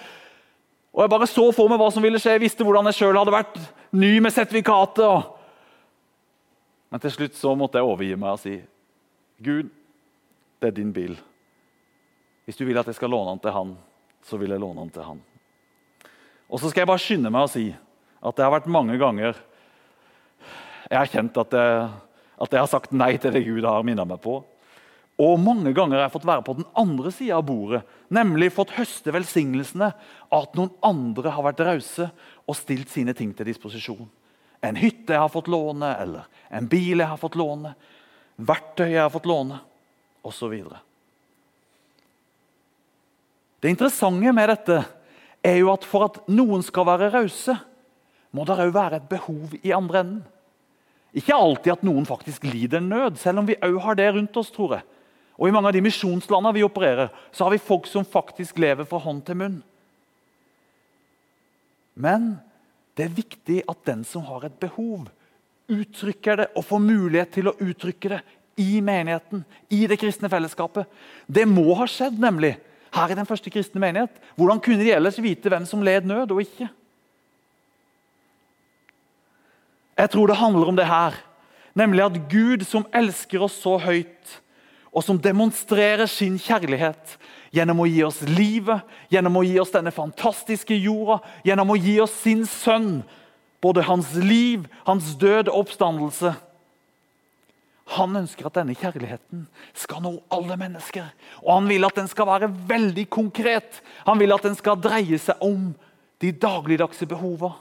Og 0.92 1.02
Jeg 1.02 1.12
bare 1.12 1.28
så 1.28 1.44
for 1.56 1.68
meg 1.72 1.80
hva 1.80 1.90
som 1.92 2.04
ville 2.04 2.20
skje. 2.20 2.36
Jeg 2.36 2.44
visste 2.46 2.64
hvordan 2.64 2.88
jeg 2.88 3.00
sjøl 3.00 3.18
hadde 3.18 3.34
vært 3.34 3.58
ny 3.96 4.14
med 4.24 4.32
sertifikatet. 4.32 5.04
og 5.04 5.41
men 6.92 7.00
til 7.00 7.14
slutt 7.14 7.36
så 7.38 7.54
måtte 7.56 7.80
jeg 7.80 7.88
overgi 7.88 8.16
meg 8.20 8.34
og 8.36 8.40
si 8.42 8.58
Gud, 9.42 9.70
det 10.60 10.68
er 10.68 10.74
din 10.76 10.92
bil. 10.94 11.16
Hvis 12.44 12.58
du 12.58 12.66
vil 12.68 12.78
at 12.78 12.86
jeg 12.86 12.98
skal 12.98 13.10
låne 13.10 13.32
den 13.32 13.40
til 13.42 13.54
han, 13.56 13.72
så 14.22 14.38
vil 14.38 14.52
jeg 14.52 14.60
låne 14.60 14.84
den 14.84 14.92
til 14.92 15.06
han. 15.06 15.22
Og 16.52 16.60
så 16.60 16.68
skal 16.68 16.84
jeg 16.84 16.90
bare 16.92 17.02
skynde 17.02 17.32
meg 17.32 17.48
å 17.48 17.50
si 17.50 17.64
at 17.72 18.36
det 18.36 18.44
har 18.44 18.52
vært 18.54 18.70
mange 18.70 18.98
ganger 19.00 19.34
jeg 20.92 20.98
har 20.98 21.08
kjent 21.08 21.38
at 21.40 21.54
jeg, 21.56 21.84
at 22.44 22.52
jeg 22.52 22.60
har 22.60 22.68
sagt 22.70 22.92
nei 22.92 23.14
til 23.16 23.32
det 23.32 23.46
Gud 23.46 23.64
har 23.64 23.84
minnet 23.86 24.08
meg 24.08 24.20
på. 24.20 24.42
Og 25.22 25.38
mange 25.40 25.72
ganger 25.72 25.96
har 25.96 26.06
jeg 26.06 26.14
fått 26.18 26.28
være 26.28 26.44
på 26.44 26.58
den 26.58 26.66
andre 26.76 27.12
sida 27.14 27.38
av 27.38 27.46
bordet, 27.48 27.80
nemlig 28.12 28.50
fått 28.52 28.74
høste 28.76 29.14
velsignelsene 29.14 29.88
av 30.28 30.44
at 30.44 30.58
noen 30.58 30.74
andre 30.84 31.32
har 31.32 31.46
vært 31.46 31.62
rause 31.64 32.10
og 32.44 32.58
stilt 32.58 32.92
sine 32.92 33.14
ting 33.16 33.32
til 33.36 33.48
disposisjon. 33.48 34.04
En 34.62 34.78
hytte 34.78 35.14
jeg 35.14 35.20
har 35.20 35.32
fått 35.32 35.50
låne, 35.50 35.90
eller 35.98 36.28
en 36.54 36.68
bil 36.70 37.02
jeg 37.02 37.10
har 37.10 37.20
fått 37.20 37.38
låne, 37.38 37.74
verktøy 38.38 38.92
jeg 38.92 39.02
har 39.02 39.12
fått 39.12 39.26
låne, 39.26 39.58
osv. 40.22 40.54
Det 43.62 43.70
interessante 43.70 44.34
med 44.34 44.50
dette 44.50 44.78
er 45.42 45.58
jo 45.58 45.72
at 45.72 45.86
for 45.86 46.06
at 46.06 46.20
noen 46.30 46.62
skal 46.66 46.86
være 46.86 47.10
rause, 47.14 47.56
må 48.32 48.46
det 48.48 48.60
òg 48.62 48.70
være 48.74 49.00
et 49.00 49.10
behov 49.10 49.56
i 49.60 49.74
andre 49.74 50.00
enden. 50.02 50.22
Ikke 51.12 51.36
alltid 51.36 51.74
at 51.74 51.82
noen 51.84 52.06
faktisk 52.08 52.46
lider 52.48 52.80
nød, 52.80 53.18
selv 53.20 53.42
om 53.42 53.48
vi 53.48 53.58
òg 53.60 53.76
har 53.84 53.98
det 53.98 54.08
rundt 54.14 54.36
oss. 54.40 54.50
tror 54.50 54.78
jeg. 54.78 54.84
Og 55.36 55.48
I 55.48 55.52
mange 55.52 55.68
av 55.68 55.74
de 55.76 55.82
misjonslandene 55.84 56.54
vi 56.56 56.64
opererer, 56.64 57.10
så 57.32 57.44
har 57.44 57.52
vi 57.52 57.60
folk 57.60 57.86
som 57.86 58.04
faktisk 58.04 58.58
lever 58.62 58.86
fra 58.88 59.00
hånd 59.02 59.24
til 59.26 59.36
munn. 59.36 59.58
Men 61.94 62.38
det 62.96 63.06
er 63.06 63.16
viktig 63.16 63.62
at 63.70 63.84
den 63.88 64.04
som 64.04 64.24
har 64.28 64.44
et 64.46 64.58
behov, 64.60 65.08
uttrykker 65.72 66.42
det 66.42 66.48
og 66.58 66.66
får 66.68 66.82
mulighet 66.84 67.32
til 67.38 67.48
å 67.48 67.56
uttrykke 67.62 68.12
det 68.12 68.20
i 68.60 68.82
menigheten, 68.84 69.46
i 69.72 69.86
det 69.88 69.96
kristne 70.00 70.28
fellesskapet. 70.32 70.88
Det 71.26 71.46
må 71.48 71.72
ha 71.78 71.86
skjedd, 71.88 72.18
nemlig, 72.20 72.56
her 72.92 73.12
i 73.12 73.16
den 73.16 73.28
første 73.28 73.50
kristne 73.52 73.80
menighet. 73.80 74.12
Hvordan 74.36 74.60
kunne 74.60 74.84
de 74.84 74.92
ellers 74.92 75.20
vite 75.22 75.48
hvem 75.48 75.64
som 75.68 75.84
led 75.84 76.04
nød 76.08 76.34
og 76.34 76.42
ikke? 76.44 76.68
Jeg 79.96 80.12
tror 80.12 80.28
det 80.28 80.40
handler 80.40 80.68
om 80.68 80.76
det 80.76 80.88
her. 80.88 81.16
Nemlig 81.78 82.04
at 82.04 82.20
Gud, 82.28 82.66
som 82.68 82.84
elsker 82.92 83.44
oss 83.46 83.56
så 83.62 83.78
høyt, 83.80 84.38
og 84.92 85.04
som 85.06 85.16
demonstrerer 85.16 86.04
sin 86.10 86.36
kjærlighet 86.36 87.16
gjennom 87.52 87.82
å 87.84 87.88
gi 87.88 88.00
oss 88.06 88.22
livet, 88.26 88.80
gjennom 89.12 89.36
å 89.36 89.44
gi 89.44 89.58
oss 89.60 89.74
denne 89.74 89.92
fantastiske 89.94 90.76
jorda, 90.76 91.20
gjennom 91.44 91.74
å 91.74 91.76
gi 91.76 91.98
oss 92.00 92.14
sin 92.24 92.46
sønn, 92.48 93.02
både 93.62 93.84
hans 93.86 94.14
liv, 94.16 94.64
hans 94.88 95.12
død 95.20 95.52
og 95.52 95.66
oppstandelse. 95.66 96.32
Han 97.92 98.16
ønsker 98.16 98.48
at 98.48 98.56
denne 98.56 98.76
kjærligheten 98.78 99.44
skal 99.76 100.00
nå 100.04 100.14
alle 100.32 100.56
mennesker. 100.56 101.10
Og 101.42 101.50
han 101.58 101.68
vil 101.68 101.84
at 101.84 101.98
den 101.98 102.08
skal 102.08 102.30
være 102.30 102.48
veldig 102.70 103.04
konkret. 103.12 103.82
Han 104.06 104.20
vil 104.22 104.32
at 104.32 104.46
den 104.46 104.56
skal 104.56 104.80
dreie 104.80 105.18
seg 105.20 105.42
om 105.44 105.72
de 106.22 106.32
dagligdagse 106.32 107.06
behovene. 107.10 107.58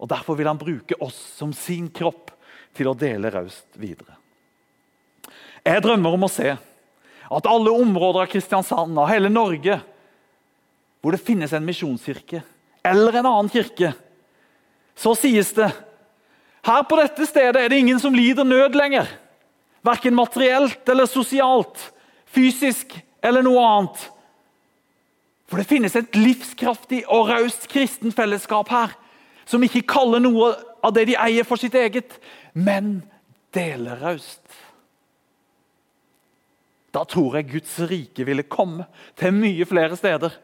Og 0.00 0.08
Derfor 0.08 0.36
vil 0.38 0.48
han 0.48 0.60
bruke 0.60 0.96
oss 1.04 1.16
som 1.36 1.52
sin 1.52 1.90
kropp 1.92 2.30
til 2.76 2.88
å 2.88 2.96
dele 2.96 3.28
raust 3.32 3.68
videre. 3.76 4.16
Jeg 5.60 5.82
drømmer 5.84 6.16
om 6.16 6.24
å 6.24 6.32
se 6.32 6.54
at 7.30 7.46
alle 7.46 7.70
områder 7.70 8.24
av 8.24 8.30
Kristiansand 8.32 8.98
og 8.98 9.10
hele 9.10 9.30
Norge 9.32 9.78
hvor 11.00 11.14
det 11.14 11.22
finnes 11.24 11.52
en 11.56 11.64
misjonskirke 11.64 12.42
eller 12.84 13.20
en 13.20 13.28
annen 13.28 13.50
kirke, 13.52 13.92
så 14.96 15.14
sies 15.16 15.52
det 15.56 15.70
her 16.66 16.82
på 16.84 16.98
dette 17.00 17.24
stedet 17.28 17.56
er 17.56 17.72
det 17.72 17.78
ingen 17.80 18.00
som 18.00 18.12
lider 18.12 18.44
nød 18.44 18.76
lenger. 18.76 19.08
Verken 19.86 20.16
materielt 20.16 20.88
eller 20.92 21.08
sosialt, 21.08 21.78
fysisk 22.28 22.92
eller 23.24 23.44
noe 23.44 23.62
annet. 23.64 24.02
For 25.48 25.60
det 25.60 25.70
finnes 25.70 25.96
et 25.96 26.18
livskraftig 26.18 27.02
og 27.08 27.30
raust 27.32 27.64
kristen 27.72 28.12
fellesskap 28.12 28.68
her 28.72 28.92
som 29.48 29.64
ikke 29.66 29.86
kaller 29.88 30.22
noe 30.22 30.52
av 30.84 30.92
det 30.94 31.08
de 31.10 31.16
eier, 31.18 31.44
for 31.44 31.60
sitt 31.60 31.74
eget, 31.74 32.12
men 32.54 33.00
deler 33.52 33.98
raust. 34.00 34.40
Da 36.90 37.04
tror 37.06 37.36
jeg 37.38 37.50
Guds 37.52 37.74
rike 37.90 38.26
ville 38.26 38.48
komme 38.50 38.86
til 39.18 39.34
mye 39.36 39.66
flere 39.68 39.98
steder. 39.98 40.34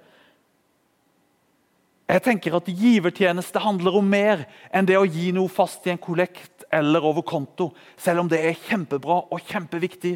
Jeg 2.06 2.22
tenker 2.22 2.54
at 2.54 2.68
Givertjeneste 2.70 3.58
handler 3.58 3.98
om 3.98 4.06
mer 4.06 4.44
enn 4.70 4.86
det 4.86 4.94
å 4.98 5.08
gi 5.08 5.32
noe 5.34 5.50
fast 5.50 5.88
i 5.88 5.90
en 5.90 5.98
kollekt 5.98 6.62
eller 6.70 7.02
over 7.02 7.24
konto, 7.26 7.72
selv 7.98 8.22
om 8.22 8.30
det 8.30 8.38
er 8.46 8.60
kjempebra 8.68 9.24
og 9.26 9.42
kjempeviktig. 9.50 10.14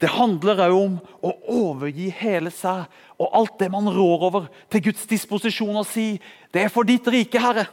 Det 0.00 0.10
handler 0.16 0.64
òg 0.64 0.74
om 0.78 0.96
å 1.24 1.34
overgi 1.52 2.08
hele 2.16 2.50
seg 2.52 2.88
og 3.20 3.28
alt 3.36 3.58
det 3.60 3.68
man 3.72 3.88
rår 3.92 4.24
over, 4.30 4.48
til 4.72 4.88
Guds 4.88 5.04
disposisjon 5.06 5.76
og 5.76 5.86
si 5.86 6.20
'Det 6.52 6.64
er 6.64 6.68
for 6.68 6.82
ditt 6.84 7.06
rike, 7.06 7.38
Herre'. 7.38 7.68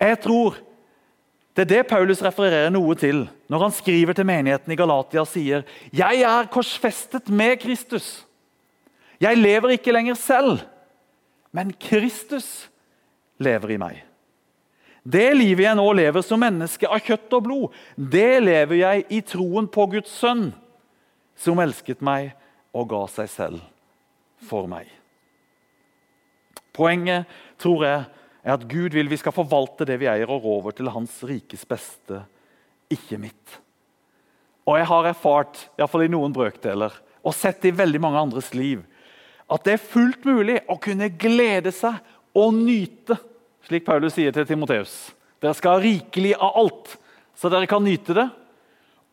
Jeg 0.00 0.20
tror 0.20 0.56
det 1.60 1.66
er 1.66 1.82
det 1.82 1.90
Paulus 1.90 2.22
refererer 2.24 2.70
noe 2.72 2.94
til 2.96 3.26
når 3.52 3.62
han 3.66 3.72
skriver 3.76 4.16
til 4.16 4.24
menigheten 4.24 4.72
i 4.72 4.78
Galatia 4.80 5.26
sier 5.28 5.64
'Jeg 5.92 6.22
er 6.24 6.48
korsfestet 6.48 7.28
med 7.28 7.60
Kristus'. 7.60 8.24
Jeg 9.20 9.36
lever 9.36 9.76
ikke 9.76 9.92
lenger 9.92 10.14
selv, 10.14 10.60
men 11.52 11.72
Kristus 11.72 12.70
lever 13.38 13.70
i 13.70 13.76
meg. 13.76 14.02
Det 15.04 15.36
livet 15.36 15.64
jeg 15.64 15.76
nå 15.76 15.92
lever 15.92 16.22
som 16.22 16.40
menneske 16.40 16.88
av 16.88 17.00
kjøtt 17.00 17.32
og 17.32 17.42
blod, 17.44 17.68
det 17.96 18.42
lever 18.42 18.76
jeg 18.76 19.04
i 19.10 19.20
troen 19.20 19.68
på 19.68 19.86
Guds 19.86 20.10
sønn, 20.10 20.54
som 21.36 21.58
elsket 21.58 22.00
meg 22.00 22.32
og 22.72 22.88
ga 22.88 23.06
seg 23.06 23.28
selv 23.28 23.60
for 24.48 24.66
meg. 24.66 24.88
Poenget 26.72 27.26
tror 27.58 27.84
jeg 27.84 28.04
er 28.44 28.54
at 28.56 28.66
Gud 28.68 28.94
vil 28.96 29.10
vi 29.10 29.18
skal 29.20 29.34
forvalte 29.36 29.86
det 29.88 29.98
vi 30.00 30.08
eier, 30.10 30.30
og 30.30 30.44
rå 30.44 30.58
over 30.60 30.76
til 30.76 30.90
hans 30.92 31.18
rikes 31.28 31.66
beste, 31.68 32.22
ikke 32.90 33.18
mitt. 33.20 33.58
Og 34.68 34.78
jeg 34.78 34.88
har 34.90 35.10
erfart, 35.10 35.64
iallfall 35.78 36.06
i 36.06 36.12
noen 36.12 36.34
brøkdeler, 36.34 36.94
og 37.20 37.36
sett 37.36 37.66
i 37.68 37.74
veldig 37.76 38.00
mange 38.00 38.20
andres 38.20 38.52
liv, 38.56 38.84
at 39.50 39.66
det 39.66 39.74
er 39.74 39.82
fullt 39.82 40.24
mulig 40.28 40.60
å 40.70 40.78
kunne 40.80 41.10
glede 41.20 41.72
seg 41.74 41.98
og 42.38 42.54
nyte 42.54 43.18
slik 43.70 43.86
Paulus 43.86 44.16
sier 44.16 44.34
til 44.34 44.46
Timoteus. 44.48 45.12
Dere 45.40 45.54
skal 45.56 45.76
ha 45.76 45.82
rikelig 45.82 46.34
av 46.36 46.56
alt, 46.58 46.96
så 47.38 47.50
dere 47.52 47.68
kan 47.70 47.84
nyte 47.84 48.16
det. 48.16 48.26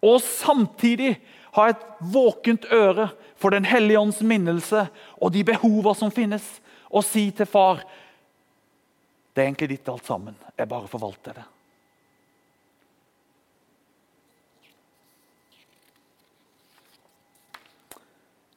Og 0.06 0.18
samtidig 0.24 1.16
ha 1.58 1.70
et 1.72 1.84
våkent 2.14 2.68
øre 2.74 3.12
for 3.38 3.54
Den 3.54 3.68
hellige 3.70 4.02
ånds 4.02 4.24
minnelse 4.26 4.88
og 5.22 5.32
de 5.34 5.44
behova 5.46 5.94
som 5.98 6.10
finnes, 6.14 6.44
og 6.90 7.06
si 7.06 7.30
til 7.36 7.46
far 7.50 7.84
det 9.38 9.44
er 9.44 9.52
egentlig 9.52 9.70
ditt 9.70 9.90
alt 9.94 10.08
sammen. 10.10 10.34
Jeg 10.58 10.66
bare 10.66 10.90
forvalter 10.90 11.36
det. 11.38 11.44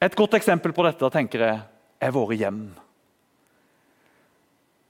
Et 0.01 0.15
godt 0.17 0.33
eksempel 0.33 0.73
på 0.73 0.85
dette 0.87 1.09
tenker 1.13 1.43
jeg, 1.45 1.59
er 2.01 2.13
våre 2.15 2.33
hjem. 2.33 2.63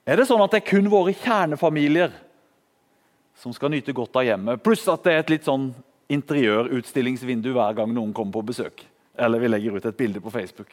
Er 0.08 0.16
det 0.16 0.30
sånn 0.30 0.40
at 0.46 0.56
det 0.56 0.62
er 0.62 0.70
kun 0.70 0.88
våre 0.94 1.12
kjernefamilier 1.12 2.16
som 3.42 3.52
skal 3.52 3.74
nyte 3.74 3.92
godt 3.92 4.16
av 4.16 4.30
hjemmet, 4.30 4.64
pluss 4.64 4.88
at 4.88 5.04
det 5.04 5.18
er 5.18 5.26
et 5.26 5.36
litt 5.36 5.50
sånn 5.50 5.74
interiørutstillingsvindu 6.12 7.52
hver 7.52 7.76
gang 7.82 7.92
noen 7.92 8.16
kommer 8.16 8.40
på 8.40 8.48
besøk? 8.54 8.86
Eller 9.20 9.44
vi 9.44 9.52
legger 9.52 9.76
ut 9.76 9.92
et 9.92 10.00
bilde 10.00 10.24
på 10.24 10.32
Facebook. 10.32 10.72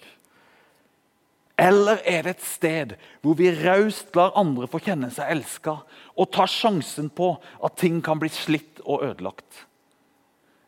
Eller 1.58 1.98
er 2.06 2.22
det 2.22 2.36
et 2.36 2.44
sted 2.46 2.92
hvor 3.24 3.34
vi 3.38 3.50
raust 3.50 4.14
lar 4.16 4.36
andre 4.38 4.68
få 4.70 4.78
kjenne 4.82 5.10
seg 5.10 5.32
elska 5.34 5.80
og 6.14 6.30
tar 6.34 6.50
sjansen 6.50 7.08
på 7.10 7.32
at 7.66 7.78
ting 7.80 7.98
kan 8.04 8.20
bli 8.20 8.30
slitt 8.30 8.78
og 8.84 9.02
ødelagt? 9.08 9.64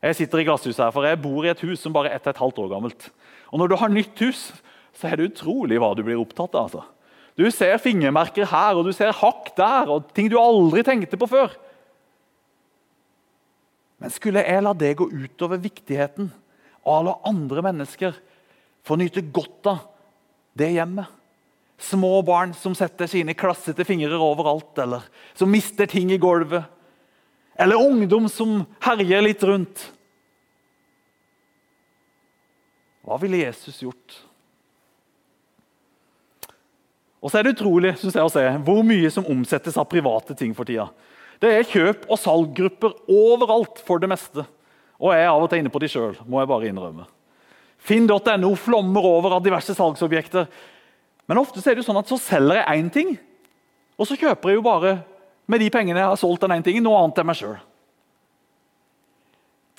Jeg 0.01 0.17
sitter 0.17 0.41
i 0.41 0.47
glasshuset 0.49 0.83
her, 0.83 0.93
for 0.95 1.05
jeg 1.05 1.21
bor 1.21 1.45
i 1.45 1.53
et 1.53 1.63
hus 1.63 1.83
som 1.83 1.95
bare 1.95 2.11
er 2.11 2.17
ett 2.17 2.27
og 2.27 2.33
et 2.33 2.41
halvt 2.41 2.59
år 2.63 2.71
gammelt. 2.73 3.11
Og 3.53 3.61
Når 3.61 3.69
du 3.69 3.77
har 3.77 3.93
nytt 3.93 4.23
hus, 4.25 4.49
så 4.97 5.11
er 5.11 5.17
det 5.17 5.31
utrolig 5.31 5.79
hva 5.79 5.93
du 5.95 6.03
blir 6.03 6.19
opptatt 6.19 6.57
av. 6.57 6.71
altså. 6.71 6.83
Du 7.39 7.47
ser 7.55 7.79
fingermerker 7.79 8.49
her 8.49 8.79
og 8.79 8.89
du 8.89 8.93
ser 8.97 9.13
hakk 9.15 9.53
der, 9.57 9.91
og 9.93 10.11
ting 10.17 10.31
du 10.31 10.39
aldri 10.41 10.83
tenkte 10.83 11.21
på 11.21 11.29
før. 11.31 11.55
Men 14.01 14.11
skulle 14.11 14.43
jeg 14.43 14.65
la 14.65 14.73
det 14.73 14.97
gå 14.97 15.07
utover 15.07 15.61
viktigheten 15.61 16.33
av 16.83 16.97
å 16.97 17.07
la 17.07 17.15
andre 17.29 17.63
mennesker 17.69 18.17
få 18.83 18.97
nyte 18.97 19.23
godt 19.31 19.69
av 19.69 19.85
det 20.59 20.73
hjemmet? 20.75 21.07
Små 21.81 22.21
barn 22.23 22.53
som 22.55 22.75
setter 22.77 23.09
sine 23.09 23.35
klassete 23.35 23.87
fingre 23.89 24.19
overalt, 24.21 24.75
eller 24.79 25.07
som 25.35 25.51
mister 25.51 25.89
ting 25.89 26.13
i 26.13 26.19
gulvet. 26.21 26.67
Eller 27.57 27.81
ungdom 27.81 28.29
som 28.29 28.65
herjer 28.85 29.25
litt 29.25 29.43
rundt. 29.45 29.87
Hva 33.05 33.17
ville 33.21 33.41
Jesus 33.41 33.81
gjort? 33.83 34.19
Og 37.21 37.29
så 37.29 37.41
er 37.41 37.47
det 37.47 37.57
utrolig 37.57 37.95
synes 38.01 38.17
jeg, 38.17 38.25
å 38.25 38.33
se 38.33 38.45
hvor 38.65 38.85
mye 38.87 39.09
som 39.13 39.29
omsettes 39.29 39.77
av 39.81 39.89
private 39.91 40.37
ting 40.37 40.55
for 40.57 40.69
tida. 40.69 40.89
Det 41.41 41.53
er 41.53 41.69
kjøp- 41.69 42.07
og 42.09 42.21
salggrupper 42.21 42.97
overalt 43.09 43.81
for 43.85 44.01
det 44.01 44.09
meste. 44.13 44.45
Og 45.01 45.13
jeg 45.15 45.25
er 45.25 45.33
av 45.33 45.45
og 45.45 45.49
til 45.49 45.63
inne 45.63 45.73
på 45.73 45.81
de 45.81 45.89
sjøl, 45.89 46.17
må 46.29 46.41
jeg 46.41 46.51
bare 46.53 46.69
innrømme. 46.69 47.07
Finn.no 47.81 48.53
flommer 48.61 49.07
over 49.09 49.37
av 49.39 49.45
diverse 49.45 49.75
salgsobjekter. 49.77 50.47
Men 51.31 51.41
ofte 51.41 51.63
er 51.63 51.75
det 51.75 51.85
jo 51.85 51.89
sånn 51.89 52.01
at 52.03 52.11
så 52.11 52.19
selger 52.21 52.61
jeg 52.61 52.81
én 52.81 52.93
ting, 52.93 53.15
og 54.01 54.09
så 54.09 54.17
kjøper 54.19 54.51
jeg 54.51 54.61
jo 54.61 54.67
bare 54.67 54.95
med 55.51 55.63
de 55.63 55.71
pengene 55.73 56.01
jeg 56.01 56.13
har 56.13 56.21
solgt 56.21 56.45
den 56.45 56.55
ene 56.55 56.67
tingen, 56.67 56.85
noe 56.87 57.01
annet 57.01 57.21
enn 57.21 57.29
meg 57.29 57.39
sjøl. 57.39 57.57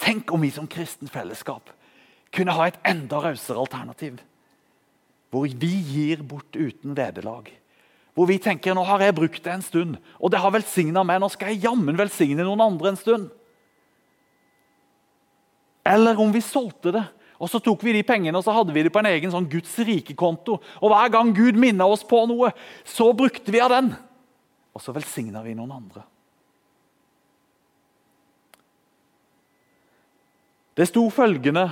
Tenk 0.01 0.33
om 0.33 0.41
vi 0.41 0.49
som 0.53 0.67
kristent 0.69 1.13
fellesskap 1.13 1.69
kunne 2.33 2.55
ha 2.55 2.67
et 2.67 2.79
enda 2.87 3.19
rausere 3.21 3.59
alternativ 3.61 4.19
hvor 5.31 5.47
vi 5.47 5.71
gir 5.87 6.23
bort 6.27 6.55
uten 6.55 6.95
vederlag. 6.95 7.47
Hvor 8.11 8.27
vi 8.27 8.35
tenker 8.43 8.75
nå 8.75 8.83
har 8.83 8.99
jeg 8.99 9.15
brukt 9.15 9.43
det 9.45 9.53
en 9.53 9.63
stund, 9.63 9.95
og 10.19 10.33
det 10.33 10.41
har 10.43 10.51
velsigna 10.51 11.05
meg. 11.07 11.21
Nå 11.23 11.29
skal 11.31 11.53
jeg 11.53 11.63
jammen 11.63 11.95
velsigne 11.95 12.43
noen 12.43 12.63
andre 12.65 12.91
en 12.91 12.99
stund. 12.99 13.29
Eller 15.87 16.19
om 16.19 16.33
vi 16.35 16.43
solgte 16.43 16.91
det, 16.97 17.05
og 17.41 17.49
så 17.49 17.57
tok 17.63 17.81
vi 17.81 17.95
de 17.95 18.03
pengene 18.05 18.37
og 18.37 18.45
så 18.45 18.53
hadde 18.53 18.73
vi 18.75 18.83
det 18.85 18.93
på 18.93 19.01
en 19.01 19.09
egen 19.09 19.33
sånn 19.33 19.49
Guds 19.49 19.73
rike-konto. 19.81 20.59
Og 20.77 20.93
Hver 20.93 21.09
gang 21.13 21.33
Gud 21.33 21.57
minna 21.57 21.87
oss 21.89 22.05
på 22.05 22.19
noe, 22.29 22.51
så 22.85 23.09
brukte 23.17 23.53
vi 23.53 23.63
av 23.63 23.73
den. 23.73 23.91
Og 24.77 24.83
så 24.83 24.93
velsigna 24.93 25.41
vi 25.41 25.55
noen 25.57 25.73
andre. 25.79 26.05
Det 30.77 30.85
sto 30.87 31.03
følgende 31.11 31.65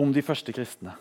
om 0.00 0.10
de 0.12 0.24
første 0.24 0.52
kristne. 0.56 0.96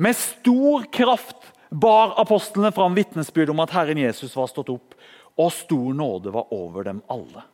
Med 0.00 0.16
stor 0.16 0.86
kraft 0.94 1.50
bar 1.70 2.14
apostlene 2.22 2.70
fram 2.72 2.94
vitnesbyrd 2.96 3.52
om 3.52 3.60
at 3.62 3.74
Herren 3.74 3.98
Jesus 4.00 4.32
var 4.38 4.48
stått 4.50 4.72
opp, 4.72 4.94
og 5.38 5.52
stor 5.54 5.90
nåde 5.96 6.32
var 6.34 6.54
over 6.54 6.86
dem 6.86 7.02
alle. 7.10 7.44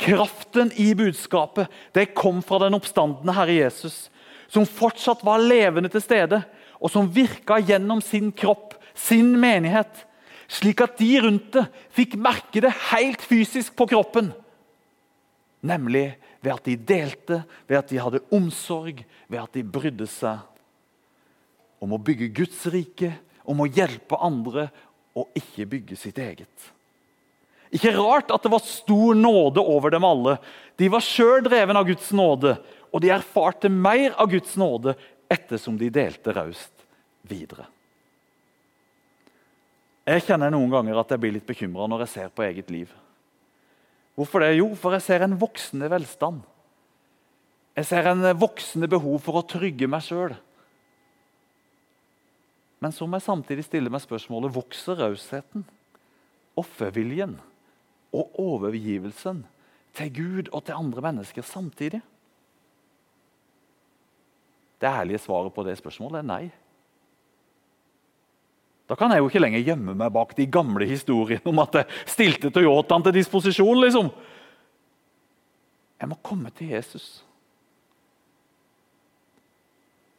Kraften 0.00 0.72
i 0.80 0.94
budskapet 0.96 1.68
det 1.92 2.14
kom 2.16 2.40
fra 2.42 2.62
den 2.64 2.78
oppstandende 2.78 3.34
Herre 3.36 3.58
Jesus, 3.58 4.08
som 4.50 4.66
fortsatt 4.66 5.22
var 5.26 5.42
levende 5.42 5.90
til 5.92 6.02
stede, 6.02 6.42
og 6.80 6.90
som 6.90 7.10
virka 7.12 7.60
gjennom 7.62 8.00
sin 8.02 8.32
kropp, 8.32 8.74
sin 8.94 9.36
menighet. 9.40 10.06
slik 10.50 10.80
at 10.82 10.98
de 10.98 11.20
rundt 11.22 11.52
det 11.54 11.62
fikk 11.94 12.16
merke 12.18 12.60
det 12.60 12.72
helt 12.90 13.22
fysisk 13.22 13.76
på 13.78 13.86
kroppen. 13.86 14.32
Nemlig 15.62 16.16
ved 16.42 16.52
at 16.52 16.64
de 16.64 16.74
delte, 16.74 17.42
ved 17.68 17.78
at 17.78 17.88
de 17.88 18.00
hadde 18.02 18.22
omsorg, 18.34 19.04
ved 19.28 19.38
at 19.38 19.52
de 19.54 19.62
brydde 19.62 20.08
seg 20.10 20.40
om 21.80 21.94
å 21.94 22.02
bygge 22.02 22.32
Guds 22.34 22.66
rike, 22.66 23.12
om 23.46 23.62
å 23.62 23.68
hjelpe 23.70 24.18
andre 24.18 24.66
og 25.14 25.30
ikke 25.38 25.68
bygge 25.70 25.96
sitt 25.96 26.18
eget. 26.18 26.70
Ikke 27.70 27.94
rart 27.94 28.32
at 28.34 28.42
det 28.42 28.50
var 28.50 28.66
stor 28.66 29.14
nåde 29.14 29.62
over 29.62 29.94
dem 29.94 30.04
alle. 30.04 30.36
De 30.74 30.88
var 30.90 31.04
sjøl 31.04 31.44
dreven 31.46 31.78
av 31.78 31.86
Guds 31.86 32.10
nåde, 32.16 32.56
og 32.90 33.02
de 33.02 33.12
erfarte 33.14 33.70
mer 33.70 34.14
av 34.18 34.30
Guds 34.32 34.56
nåde 34.58 34.96
ettersom 35.30 35.76
de 35.78 35.90
delte 35.94 36.34
raust 36.34 36.86
videre. 37.28 37.66
Jeg 40.10 40.24
kjenner 40.26 40.50
noen 40.50 40.72
ganger 40.72 40.98
at 40.98 41.12
jeg 41.12 41.22
blir 41.22 41.34
litt 41.36 41.46
bekymra 41.46 41.86
når 41.86 42.06
jeg 42.06 42.12
ser 42.14 42.30
på 42.34 42.42
eget 42.46 42.70
liv. 42.72 42.90
Hvorfor 44.18 44.42
det? 44.42 44.56
Jo, 44.58 44.72
for 44.74 44.96
jeg 44.96 45.04
ser 45.04 45.22
en 45.24 45.38
voksende 45.38 45.90
velstand. 45.92 46.40
Jeg 47.78 47.86
ser 47.86 48.08
en 48.10 48.24
voksende 48.36 48.88
behov 48.90 49.20
for 49.22 49.38
å 49.38 49.46
trygge 49.46 49.86
meg 49.88 50.02
sjøl. 50.04 50.34
Men 52.80 52.94
så 52.96 53.06
må 53.06 53.20
jeg 53.20 53.28
samtidig 53.28 53.66
stille 53.68 53.92
meg 53.92 54.02
spørsmålet 54.02 54.54
vokser 54.56 54.98
rausheten, 54.98 55.66
offerviljen 56.58 57.36
og 58.16 58.40
overgivelsen 58.40 59.44
til 59.96 60.12
Gud 60.16 60.50
og 60.50 60.64
til 60.66 60.80
andre 60.80 61.04
mennesker 61.10 61.46
samtidig? 61.46 62.00
Det 64.80 64.88
ærlige 64.88 65.20
svaret 65.20 65.54
på 65.54 65.64
det 65.66 65.76
spørsmålet 65.78 66.22
er 66.22 66.28
nei. 66.28 66.44
Da 68.90 68.96
kan 68.98 69.12
jeg 69.12 69.22
jo 69.22 69.28
ikke 69.30 69.42
lenger 69.42 69.62
gjemme 69.62 69.94
meg 69.94 70.10
bak 70.10 70.32
de 70.34 70.48
gamle 70.50 70.88
historiene 70.88 71.46
om 71.46 71.60
at 71.62 71.76
jeg 71.78 71.98
stilte 72.10 72.50
Toyotaen 72.50 73.04
til 73.06 73.14
disposisjon. 73.20 73.84
liksom. 73.84 74.10
Jeg 76.00 76.08
må 76.10 76.16
komme 76.24 76.50
til 76.56 76.72
Jesus. 76.72 77.20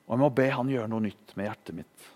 Og 0.05 0.15
jeg 0.15 0.21
må 0.21 0.29
be 0.37 0.47
han 0.53 0.69
gjøre 0.71 0.87
noe 0.91 1.03
nytt 1.09 1.35
med 1.35 1.49
hjertet 1.49 1.77
mitt. 1.81 2.09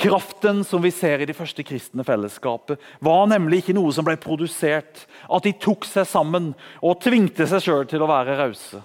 Kraften 0.00 0.62
som 0.64 0.80
vi 0.80 0.90
ser 0.96 1.20
i 1.20 1.26
de 1.28 1.36
første 1.36 1.62
kristne 1.66 2.06
fellesskapet, 2.08 2.80
var 3.04 3.26
nemlig 3.28 3.60
ikke 3.60 3.74
noe 3.76 3.92
som 3.92 4.06
ble 4.06 4.16
produsert. 4.18 5.04
At 5.28 5.44
de 5.44 5.52
tok 5.60 5.84
seg 5.84 6.08
sammen 6.08 6.54
og 6.80 7.02
tvingte 7.04 7.44
seg 7.50 7.66
sjøl 7.66 7.84
til 7.90 8.02
å 8.02 8.08
være 8.08 8.38
rause. 8.40 8.80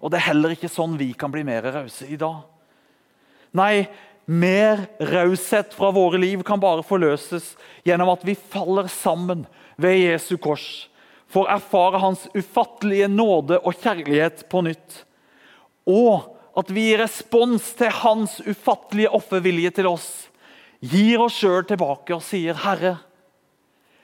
Og 0.00 0.12
det 0.12 0.20
er 0.20 0.28
heller 0.30 0.52
ikke 0.54 0.70
sånn 0.70 0.98
vi 1.00 1.12
kan 1.18 1.32
bli 1.32 1.44
mer 1.46 1.64
rause 1.74 2.06
i 2.08 2.18
dag. 2.20 2.44
Nei, 3.56 3.86
mer 4.26 4.84
raushet 4.98 5.74
fra 5.76 5.92
våre 5.94 6.18
liv 6.20 6.42
kan 6.46 6.60
bare 6.60 6.84
forløses 6.84 7.54
gjennom 7.86 8.10
at 8.12 8.24
vi 8.26 8.34
faller 8.36 8.90
sammen 8.92 9.46
ved 9.80 10.00
Jesu 10.02 10.36
kors. 10.42 10.88
Får 11.32 11.48
erfare 11.56 12.00
hans 12.02 12.26
ufattelige 12.34 13.08
nåde 13.10 13.58
og 13.62 13.78
kjærlighet 13.82 14.46
på 14.50 14.62
nytt. 14.66 15.02
Og 15.86 16.32
at 16.56 16.70
vi 16.72 16.90
i 16.90 16.98
respons 16.98 17.72
til 17.78 17.92
hans 18.02 18.38
ufattelige 18.46 19.12
offervilje 19.16 19.74
til 19.78 19.90
oss 19.90 20.08
gir 20.80 21.20
oss 21.24 21.36
sjøl 21.40 21.64
tilbake 21.66 22.14
og 22.14 22.22
sier, 22.22 22.54
'Herre, 22.54 22.98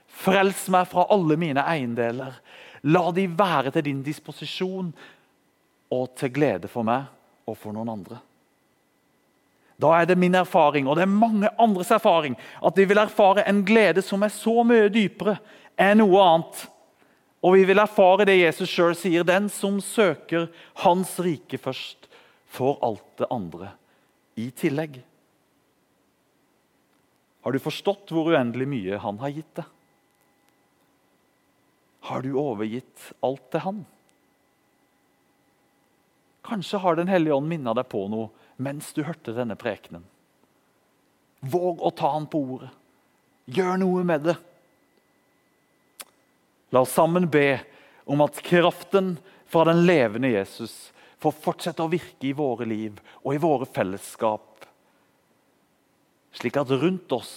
frels 0.07 0.69
meg 0.69 0.89
fra 0.89 1.07
alle 1.11 1.37
mine 1.37 1.63
eiendeler.' 1.63 2.41
'La 2.85 3.13
de 3.13 3.27
være 3.27 3.71
til 3.71 3.85
din 3.85 4.03
disposisjon 4.03 4.93
og 5.93 6.15
til 6.17 6.33
glede 6.33 6.71
for 6.73 6.87
meg 6.87 7.11
og 7.47 7.59
for 7.59 7.75
noen 7.77 7.93
andre.' 7.93 8.23
Da 9.83 9.91
er 9.99 10.07
det 10.07 10.19
min 10.21 10.35
erfaring, 10.39 10.87
og 10.87 10.95
det 10.97 11.03
er 11.03 11.11
mange 11.11 11.49
andres 11.59 11.91
erfaring, 11.91 12.37
at 12.63 12.77
vi 12.77 12.85
vil 12.87 13.01
erfare 13.03 13.43
en 13.49 13.65
glede 13.67 14.03
som 14.05 14.23
er 14.23 14.31
så 14.31 14.63
mye 14.63 14.93
dypere 14.93 15.41
enn 15.81 15.99
noe 15.99 16.21
annet. 16.23 16.61
Og 17.43 17.57
vi 17.57 17.65
vil 17.67 17.83
erfare 17.83 18.27
det 18.29 18.37
Jesus 18.39 18.71
sjøl 18.71 18.95
sier, 18.95 19.27
den 19.27 19.49
som 19.51 19.81
søker 19.83 20.47
Hans 20.85 21.17
rike 21.19 21.59
først, 21.59 22.07
får 22.47 22.79
alt 22.85 23.09
det 23.19 23.31
andre 23.35 23.73
i 24.39 24.51
tillegg. 24.55 25.01
Har 27.43 27.51
du 27.51 27.59
forstått 27.59 28.13
hvor 28.15 28.31
uendelig 28.31 28.69
mye 28.71 29.01
han 29.03 29.19
har 29.19 29.35
gitt 29.35 29.51
deg? 29.59 29.67
Har 32.07 32.23
du 32.23 32.37
overgitt 32.39 33.11
alt 33.25 33.43
til 33.51 33.65
han? 33.67 33.83
Kanskje 36.43 36.81
har 36.83 36.97
Den 36.97 37.09
hellige 37.09 37.35
ånd 37.35 37.49
minnet 37.49 37.79
deg 37.79 37.89
på 37.89 38.07
noe 38.11 38.31
mens 38.63 38.93
du 38.93 39.03
hørte 39.03 39.35
denne 39.35 39.57
prekenen. 39.59 40.05
Våg 41.41 41.83
å 41.83 41.91
ta 41.91 42.13
han 42.15 42.29
på 42.31 42.39
ordet. 42.55 42.71
Gjør 43.51 43.79
noe 43.83 44.05
med 44.07 44.27
det. 44.29 44.37
La 46.71 46.85
oss 46.85 46.95
sammen 46.95 47.27
be 47.31 47.61
om 48.07 48.23
at 48.23 48.39
kraften 48.45 49.17
fra 49.51 49.67
den 49.69 49.83
levende 49.87 50.31
Jesus 50.31 50.93
får 51.23 51.35
fortsette 51.43 51.83
å 51.83 51.91
virke 51.91 52.31
i 52.31 52.37
våre 52.37 52.67
liv 52.67 53.01
og 53.23 53.35
i 53.35 53.43
våre 53.43 53.67
fellesskap 53.67 54.53
slik 56.33 56.57
at 56.57 56.71
rundt 56.71 57.13
oss, 57.13 57.33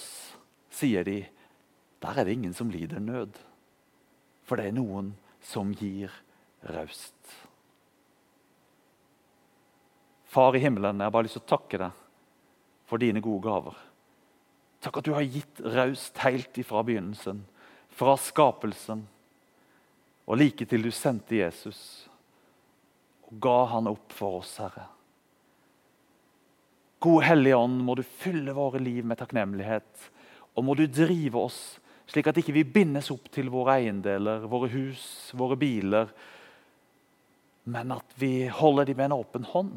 sier 0.72 1.04
de, 1.06 1.20
der 2.02 2.20
er 2.20 2.26
det 2.26 2.36
ingen 2.36 2.54
som 2.56 2.70
lider 2.72 3.00
nød. 3.00 3.36
For 4.46 4.58
det 4.58 4.70
er 4.70 4.76
noen 4.76 5.12
som 5.44 5.72
gir 5.76 6.12
raust. 6.72 7.14
Far 10.36 10.56
i 10.56 10.60
himmelen, 10.60 11.00
jeg 11.00 11.08
har 11.08 11.14
bare 11.14 11.24
lyst 11.24 11.38
til 11.38 11.46
å 11.46 11.52
takke 11.54 11.78
deg 11.80 12.00
for 12.86 13.00
dine 13.00 13.22
gode 13.24 13.46
gaver. 13.46 13.76
Takk 14.84 14.98
at 15.00 15.06
du 15.08 15.14
har 15.16 15.24
gitt 15.24 15.62
raust 15.64 16.20
helt 16.20 16.58
ifra 16.60 16.82
begynnelsen, 16.84 17.38
fra 17.96 18.18
skapelsen, 18.20 19.06
og 20.26 20.36
like 20.36 20.66
til 20.68 20.84
du 20.84 20.90
sendte 20.92 21.38
Jesus 21.38 21.80
og 23.26 23.40
ga 23.42 23.56
han 23.72 23.88
opp 23.90 24.12
for 24.14 24.42
oss, 24.42 24.52
Herre. 24.60 24.84
Gode 27.02 27.26
Hellige 27.26 27.56
Ånd, 27.56 27.80
må 27.82 27.96
du 27.96 28.04
fylle 28.04 28.54
våre 28.56 28.80
liv 28.82 29.08
med 29.08 29.18
takknemlighet. 29.20 30.06
Og 30.56 30.64
må 30.64 30.76
du 30.76 30.86
drive 30.86 31.40
oss 31.48 31.58
slik 32.06 32.28
at 32.30 32.38
ikke 32.38 32.54
vi 32.54 32.68
bindes 32.76 33.10
opp 33.10 33.26
til 33.34 33.50
våre 33.50 33.80
eiendeler, 33.80 34.46
våre 34.46 34.70
hus, 34.70 35.02
våre 35.34 35.58
biler, 35.58 36.12
men 37.66 37.96
at 37.96 38.14
vi 38.20 38.46
holder 38.46 38.86
dem 38.86 39.00
med 39.00 39.08
en 39.08 39.18
åpen 39.18 39.46
hånd. 39.50 39.74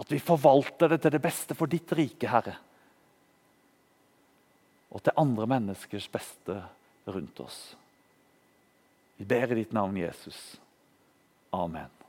At 0.00 0.12
vi 0.12 0.20
forvalter 0.22 0.94
det 0.94 1.02
til 1.04 1.12
det 1.12 1.22
beste 1.22 1.56
for 1.56 1.70
ditt 1.70 1.92
rike, 1.92 2.28
Herre. 2.30 2.56
Og 4.90 5.04
til 5.04 5.20
andre 5.20 5.46
menneskers 5.50 6.08
beste 6.10 6.56
rundt 7.10 7.40
oss. 7.44 7.60
Vi 9.20 9.28
ber 9.28 9.52
i 9.52 9.60
ditt 9.60 9.74
navn, 9.76 9.98
Jesus. 10.00 10.38
Amen. 11.52 11.99